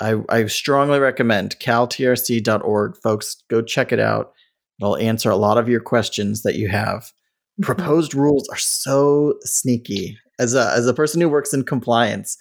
I, 0.00 0.16
I 0.28 0.46
strongly 0.46 0.98
recommend 0.98 1.58
caltrc.org. 1.60 2.96
Folks, 2.96 3.36
go 3.48 3.62
check 3.62 3.92
it 3.92 4.00
out. 4.00 4.32
It'll 4.80 4.96
answer 4.96 5.30
a 5.30 5.36
lot 5.36 5.58
of 5.58 5.68
your 5.68 5.80
questions 5.80 6.42
that 6.42 6.56
you 6.56 6.68
have. 6.68 7.12
Proposed 7.62 8.14
rules 8.14 8.48
are 8.48 8.58
so 8.58 9.34
sneaky. 9.42 10.18
As 10.40 10.54
a 10.54 10.72
as 10.72 10.88
a 10.88 10.94
person 10.94 11.20
who 11.20 11.28
works 11.28 11.54
in 11.54 11.62
compliance, 11.62 12.36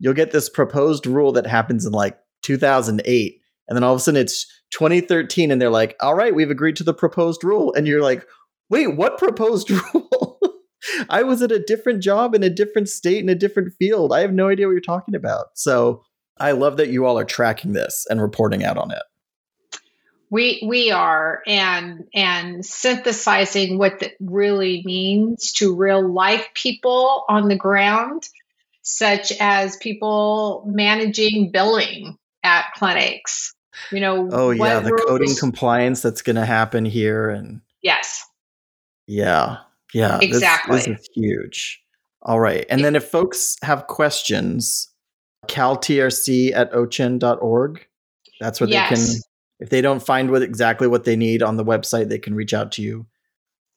you'll 0.00 0.14
get 0.14 0.32
this 0.32 0.50
proposed 0.50 1.06
rule 1.06 1.32
that 1.32 1.46
happens 1.46 1.86
in 1.86 1.92
like 1.92 2.18
2008 2.42 3.40
and 3.68 3.76
then 3.76 3.84
all 3.84 3.94
of 3.94 3.98
a 3.98 4.02
sudden 4.02 4.20
it's 4.20 4.46
2013 4.72 5.50
and 5.50 5.62
they're 5.62 5.70
like 5.70 5.94
all 6.00 6.14
right 6.14 6.34
we've 6.34 6.50
agreed 6.50 6.76
to 6.76 6.84
the 6.84 6.94
proposed 6.94 7.44
rule 7.44 7.72
and 7.74 7.86
you're 7.86 8.02
like 8.02 8.26
wait 8.68 8.96
what 8.96 9.18
proposed 9.18 9.70
rule 9.94 10.40
i 11.08 11.22
was 11.22 11.40
at 11.42 11.52
a 11.52 11.62
different 11.62 12.02
job 12.02 12.34
in 12.34 12.42
a 12.42 12.50
different 12.50 12.88
state 12.88 13.22
in 13.22 13.28
a 13.28 13.34
different 13.34 13.72
field 13.78 14.12
i 14.12 14.20
have 14.20 14.32
no 14.32 14.48
idea 14.48 14.66
what 14.66 14.72
you're 14.72 14.80
talking 14.80 15.14
about 15.14 15.46
so 15.54 16.02
i 16.40 16.52
love 16.52 16.76
that 16.76 16.88
you 16.88 17.06
all 17.06 17.18
are 17.18 17.24
tracking 17.24 17.72
this 17.72 18.06
and 18.10 18.20
reporting 18.20 18.64
out 18.64 18.76
on 18.76 18.90
it 18.90 19.02
we 20.30 20.64
we 20.66 20.90
are 20.90 21.42
and 21.46 22.04
and 22.14 22.64
synthesizing 22.64 23.78
what 23.78 24.00
that 24.00 24.12
really 24.20 24.82
means 24.84 25.52
to 25.52 25.74
real 25.74 26.08
life 26.08 26.46
people 26.54 27.24
on 27.28 27.48
the 27.48 27.56
ground 27.56 28.28
such 28.82 29.32
as 29.40 29.76
people 29.76 30.64
managing 30.66 31.50
billing 31.50 32.18
at 32.42 32.66
clinics. 32.74 33.54
You 33.90 34.00
know, 34.00 34.28
oh 34.30 34.50
yeah, 34.50 34.80
the 34.80 34.90
rules? 34.90 35.04
coding 35.06 35.36
compliance 35.38 36.02
that's 36.02 36.22
going 36.22 36.36
to 36.36 36.44
happen 36.44 36.84
here, 36.84 37.30
and 37.30 37.60
yes, 37.82 38.26
yeah, 39.06 39.58
yeah, 39.94 40.18
exactly. 40.20 40.76
This, 40.76 40.86
this 40.86 41.00
is 41.00 41.08
huge. 41.14 41.82
All 42.22 42.40
right, 42.40 42.66
and 42.68 42.84
then 42.84 42.94
if 42.94 43.04
folks 43.04 43.56
have 43.62 43.86
questions, 43.86 44.89
caltrc 45.50 46.52
at 46.54 46.72
ochin.org. 46.72 47.86
That's 48.40 48.60
where 48.60 48.68
yes. 48.68 48.88
they 48.88 48.96
can. 48.96 49.22
If 49.58 49.68
they 49.68 49.82
don't 49.82 50.02
find 50.02 50.30
what 50.30 50.42
exactly 50.42 50.88
what 50.88 51.04
they 51.04 51.16
need 51.16 51.42
on 51.42 51.56
the 51.56 51.64
website, 51.64 52.08
they 52.08 52.18
can 52.18 52.34
reach 52.34 52.54
out 52.54 52.72
to 52.72 52.82
you. 52.82 53.06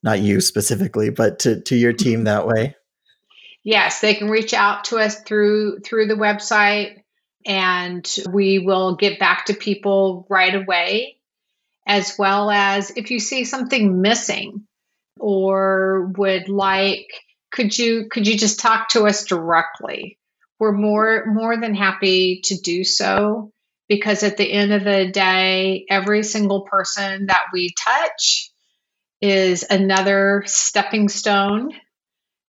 Not 0.02 0.22
you 0.22 0.40
specifically, 0.40 1.10
but 1.10 1.40
to 1.40 1.60
to 1.62 1.76
your 1.76 1.94
team 1.94 2.24
that 2.26 2.48
way. 2.48 2.76
Yes, 3.64 4.00
they 4.02 4.14
can 4.14 4.30
reach 4.30 4.54
out 4.54 4.86
to 4.86 4.98
us 4.98 5.22
through 5.22 5.80
through 5.80 6.08
the 6.08 6.16
website 6.16 7.02
and 7.46 8.18
we 8.32 8.60
will 8.60 8.96
get 8.96 9.20
back 9.20 9.46
to 9.46 9.54
people 9.54 10.26
right 10.30 10.56
away 10.56 11.18
as 11.86 12.16
well 12.18 12.50
as 12.50 12.92
if 12.92 13.12
you 13.12 13.20
see 13.20 13.44
something 13.44 14.02
missing 14.02 14.66
or 15.20 16.12
would 16.18 16.50
like 16.50 17.08
could 17.52 17.78
you 17.78 18.08
could 18.10 18.28
you 18.28 18.38
just 18.38 18.60
talk 18.60 18.90
to 18.90 19.06
us 19.08 19.26
directly 19.26 20.18
we're 20.64 20.72
more 20.72 21.26
more 21.26 21.58
than 21.58 21.76
happy 21.76 22.40
to 22.46 22.56
do 22.56 22.86
so 22.86 23.52
because 23.90 24.24
at 24.24 24.38
the 24.38 24.50
end 24.50 24.72
of 24.72 24.86
the 24.86 25.12
day 25.12 25.86
every 25.90 26.24
single 26.24 26.62
person 26.62 27.26
that 27.26 27.44
we 27.52 27.74
touch 27.84 28.50
is 29.22 29.66
another 29.70 30.42
stepping 30.46 31.10
stone 31.10 31.74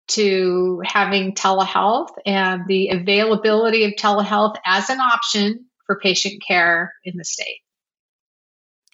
to 0.10 0.80
having 0.86 1.34
telehealth 1.34 2.10
and 2.23 2.67
the 2.67 2.89
availability 2.89 3.84
of 3.86 3.93
telehealth 3.93 4.58
as 4.63 4.91
an 4.91 4.99
option 4.99 5.65
for 5.88 5.99
patient 5.99 6.43
care 6.47 6.93
in 7.04 7.17
the 7.17 7.26
state. 7.26 7.62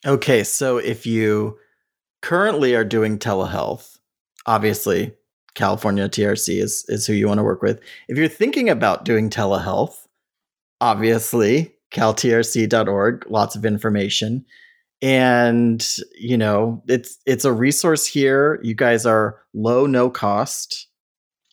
Okay, 0.05 0.45
so 0.45 0.77
if 0.77 1.05
you 1.05 1.57
currently 2.21 2.73
are 2.73 2.85
doing 2.85 3.19
telehealth, 3.19 3.97
obviously 4.45 5.13
California 5.59 6.07
TRC 6.07 6.61
is 6.61 6.85
is 6.87 7.05
who 7.05 7.13
you 7.13 7.27
want 7.27 7.39
to 7.39 7.43
work 7.43 7.61
with. 7.61 7.81
If 8.07 8.17
you're 8.17 8.29
thinking 8.29 8.69
about 8.69 9.03
doing 9.03 9.29
telehealth, 9.29 10.07
obviously 10.79 11.75
caltrc.org, 11.93 13.25
lots 13.29 13.55
of 13.57 13.65
information. 13.65 14.45
And 15.01 15.85
you 16.17 16.37
know, 16.37 16.81
it's 16.87 17.17
it's 17.25 17.43
a 17.43 17.51
resource 17.51 18.07
here. 18.07 18.59
You 18.63 18.73
guys 18.73 19.05
are 19.05 19.41
low 19.53 19.85
no 19.85 20.09
cost 20.09 20.87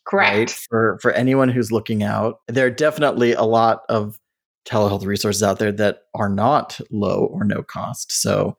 Correct. 0.07 0.37
Right? 0.37 0.51
For 0.51 0.99
for 1.03 1.11
anyone 1.11 1.49
who's 1.49 1.73
looking 1.73 2.05
out, 2.05 2.41
there 2.47 2.67
are 2.67 2.71
definitely 2.71 3.33
a 3.33 3.43
lot 3.43 3.83
of 3.89 4.21
telehealth 4.65 5.05
resources 5.05 5.43
out 5.43 5.59
there 5.59 5.73
that 5.73 6.03
are 6.15 6.29
not 6.29 6.81
low 6.93 7.29
or 7.33 7.45
no 7.45 7.63
cost. 7.63 8.13
So 8.13 8.57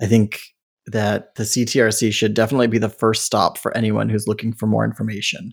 I 0.00 0.06
think 0.06 0.40
that 0.86 1.34
the 1.36 1.44
CTRC 1.44 2.12
should 2.12 2.34
definitely 2.34 2.66
be 2.66 2.78
the 2.78 2.88
first 2.88 3.24
stop 3.24 3.58
for 3.58 3.76
anyone 3.76 4.08
who's 4.08 4.26
looking 4.26 4.52
for 4.52 4.66
more 4.66 4.84
information. 4.84 5.52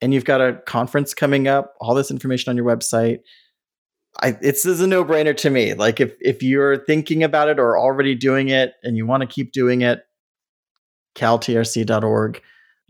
And 0.00 0.12
you've 0.12 0.24
got 0.24 0.40
a 0.40 0.54
conference 0.66 1.14
coming 1.14 1.46
up, 1.46 1.74
all 1.80 1.94
this 1.94 2.10
information 2.10 2.50
on 2.50 2.56
your 2.56 2.66
website. 2.66 3.18
I, 4.22 4.36
it's, 4.42 4.64
a 4.64 4.86
no 4.86 5.04
brainer 5.04 5.36
to 5.38 5.50
me. 5.50 5.74
Like 5.74 6.00
if 6.00 6.14
if 6.20 6.42
you're 6.42 6.84
thinking 6.84 7.22
about 7.22 7.48
it 7.48 7.58
or 7.58 7.78
already 7.78 8.14
doing 8.14 8.48
it 8.48 8.74
and 8.82 8.96
you 8.96 9.06
want 9.06 9.22
to 9.22 9.26
keep 9.26 9.52
doing 9.52 9.80
it, 9.80 10.00
caltrc.org 11.16 12.42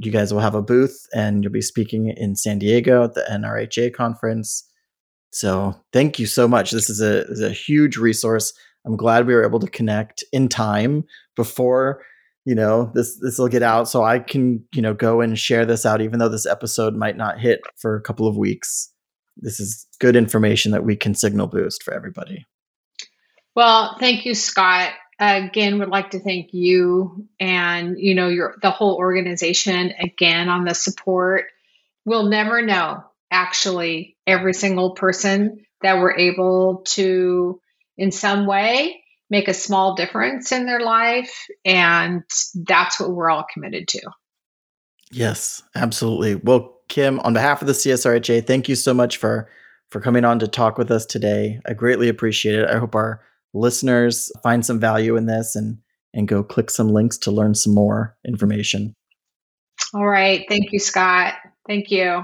you 0.05 0.11
guys 0.11 0.33
will 0.33 0.41
have 0.41 0.55
a 0.55 0.63
booth 0.63 1.07
and 1.15 1.43
you'll 1.43 1.53
be 1.53 1.63
speaking 1.63 2.13
in 2.17 2.35
San 2.35 2.59
Diego 2.59 3.05
at 3.05 3.15
the 3.15 3.25
NRHA 3.31 3.95
conference. 3.95 4.69
So 5.31 5.75
thank 5.93 6.19
you 6.19 6.27
so 6.27 6.49
much. 6.49 6.71
This 6.71 6.91
is 6.91 7.01
a, 7.01 7.23
is 7.29 7.41
a 7.41 7.51
huge 7.51 7.97
resource. 7.97 8.53
I'm 8.85 8.97
glad 8.97 9.27
we 9.27 9.35
were 9.35 9.45
able 9.45 9.61
to 9.61 9.71
connect 9.71 10.25
in 10.33 10.49
time 10.49 11.05
before 11.37 12.03
you 12.45 12.55
know 12.55 12.91
this 12.95 13.19
this 13.21 13.39
will 13.39 13.49
get 13.49 13.63
out 13.63 13.89
so 13.89 14.03
i 14.03 14.19
can 14.19 14.65
you 14.75 14.83
know 14.83 14.95
go 14.95 15.21
and 15.21 15.39
share 15.39 15.65
this 15.65 15.87
out 15.87 16.01
even 16.01 16.19
though 16.19 16.29
this 16.29 16.47
episode 16.47 16.95
might 16.95 17.17
not 17.17 17.39
hit 17.39 17.61
for 17.77 17.97
a 17.97 18.01
couple 18.01 18.27
of 18.27 18.37
weeks. 18.37 18.89
This 19.37 19.61
is 19.61 19.87
good 19.99 20.15
information 20.15 20.73
that 20.73 20.85
we 20.85 20.95
can 20.95 21.15
signal 21.15 21.47
boost 21.47 21.83
for 21.83 21.95
everybody. 21.95 22.45
Well 23.55 23.97
thank 23.99 24.25
you 24.25 24.35
scott. 24.35 24.93
Again 25.19 25.79
would 25.79 25.89
like 25.89 26.11
to 26.11 26.21
thank 26.21 26.53
you 26.53 27.29
and 27.39 27.97
you 27.99 28.15
know 28.15 28.29
your 28.29 28.57
the 28.61 28.71
whole 28.71 28.97
organization 28.97 29.93
again 30.01 30.49
on 30.49 30.65
the 30.65 30.75
support. 30.75 31.45
We'll 32.05 32.29
never 32.29 32.61
know 32.61 33.05
actually 33.31 34.17
every 34.27 34.53
single 34.53 34.95
person 34.95 35.65
that 35.83 35.99
we're 35.99 36.17
able 36.17 36.83
to 36.87 37.61
in 37.97 38.11
some 38.11 38.47
way 38.47 39.03
make 39.33 39.49
a 39.49 39.55
small 39.55 39.95
difference 39.95 40.53
in 40.53 40.67
their 40.67 40.81
life. 40.81 41.47
And 41.65 42.23
that's 42.55 43.01
what 43.01 43.11
we're 43.11 43.31
all 43.31 43.47
committed 43.53 43.89
to. 43.89 44.03
Yes, 45.11 45.63
absolutely. 45.75 46.35
Well, 46.35 46.77
Kim, 46.89 47.19
on 47.21 47.33
behalf 47.33 47.63
of 47.63 47.67
the 47.67 47.73
CSRHA, 47.73 48.47
thank 48.47 48.69
you 48.69 48.77
so 48.77 48.93
much 48.93 49.17
for 49.17 49.49
for 49.91 50.01
coming 50.01 50.25
on 50.25 50.39
to 50.39 50.49
talk 50.49 50.79
with 50.79 50.91
us 50.91 51.05
today. 51.05 51.61
I 51.67 51.73
greatly 51.73 52.09
appreciate 52.09 52.59
it. 52.59 52.69
I 52.69 52.79
hope 52.79 52.95
our 52.95 53.23
listeners 53.55 54.31
find 54.43 54.65
some 54.65 54.79
value 54.79 55.17
in 55.17 55.27
this 55.27 55.57
and 55.57 55.79
and 56.15 56.29
go 56.29 56.43
click 56.43 56.71
some 56.71 56.91
links 56.91 57.17
to 57.19 57.31
learn 57.31 57.55
some 57.55 57.75
more 57.75 58.15
information. 58.27 58.95
All 59.95 60.07
right. 60.07 60.45
Thank 60.49 60.73
you, 60.73 60.79
Scott. 60.79 61.35
Thank 61.67 61.91
you. 61.91 62.23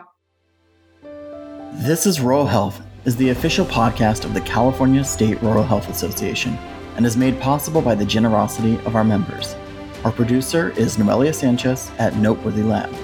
This 1.72 2.04
is 2.04 2.20
Rural 2.20 2.46
Health 2.46 2.82
is 3.08 3.16
the 3.16 3.30
official 3.30 3.64
podcast 3.64 4.26
of 4.26 4.34
the 4.34 4.40
California 4.42 5.02
State 5.02 5.40
Rural 5.40 5.62
Health 5.62 5.88
Association 5.88 6.58
and 6.96 7.06
is 7.06 7.16
made 7.16 7.40
possible 7.40 7.80
by 7.80 7.94
the 7.94 8.04
generosity 8.04 8.74
of 8.84 8.96
our 8.96 9.02
members. 9.02 9.56
Our 10.04 10.12
producer 10.12 10.72
is 10.76 10.98
Noelia 10.98 11.34
Sanchez 11.34 11.90
at 11.98 12.16
Noteworthy 12.16 12.62
Lab. 12.62 12.94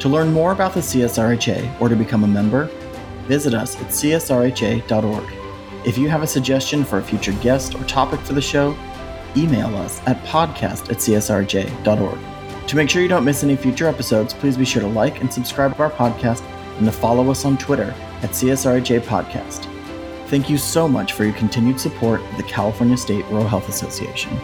To 0.00 0.08
learn 0.08 0.32
more 0.32 0.50
about 0.50 0.74
the 0.74 0.80
CSRHA 0.80 1.80
or 1.80 1.88
to 1.88 1.94
become 1.94 2.24
a 2.24 2.26
member, 2.26 2.64
visit 3.28 3.54
us 3.54 3.76
at 3.76 3.86
csrha.org. 3.90 5.32
If 5.86 5.98
you 5.98 6.08
have 6.08 6.24
a 6.24 6.26
suggestion 6.26 6.82
for 6.82 6.98
a 6.98 7.04
future 7.04 7.34
guest 7.34 7.76
or 7.76 7.84
topic 7.84 8.18
for 8.22 8.32
the 8.32 8.42
show, 8.42 8.76
email 9.36 9.72
us 9.76 10.00
at 10.08 10.20
podcast 10.24 10.90
at 10.90 10.96
csrha.org. 10.96 12.18
To 12.66 12.76
make 12.76 12.90
sure 12.90 13.02
you 13.02 13.08
don't 13.08 13.24
miss 13.24 13.44
any 13.44 13.54
future 13.54 13.86
episodes, 13.86 14.34
please 14.34 14.56
be 14.56 14.64
sure 14.64 14.82
to 14.82 14.88
like 14.88 15.20
and 15.20 15.32
subscribe 15.32 15.76
to 15.76 15.82
our 15.84 15.92
podcast 15.92 16.42
and 16.78 16.86
to 16.86 16.92
follow 16.92 17.30
us 17.30 17.44
on 17.44 17.56
Twitter 17.56 17.94
at 18.24 18.30
CSRHA 18.30 19.00
Podcast. 19.02 19.70
Thank 20.28 20.48
you 20.48 20.56
so 20.56 20.88
much 20.88 21.12
for 21.12 21.24
your 21.24 21.34
continued 21.34 21.78
support 21.78 22.22
of 22.22 22.36
the 22.38 22.42
California 22.44 22.96
State 22.96 23.26
Rural 23.26 23.46
Health 23.46 23.68
Association. 23.68 24.34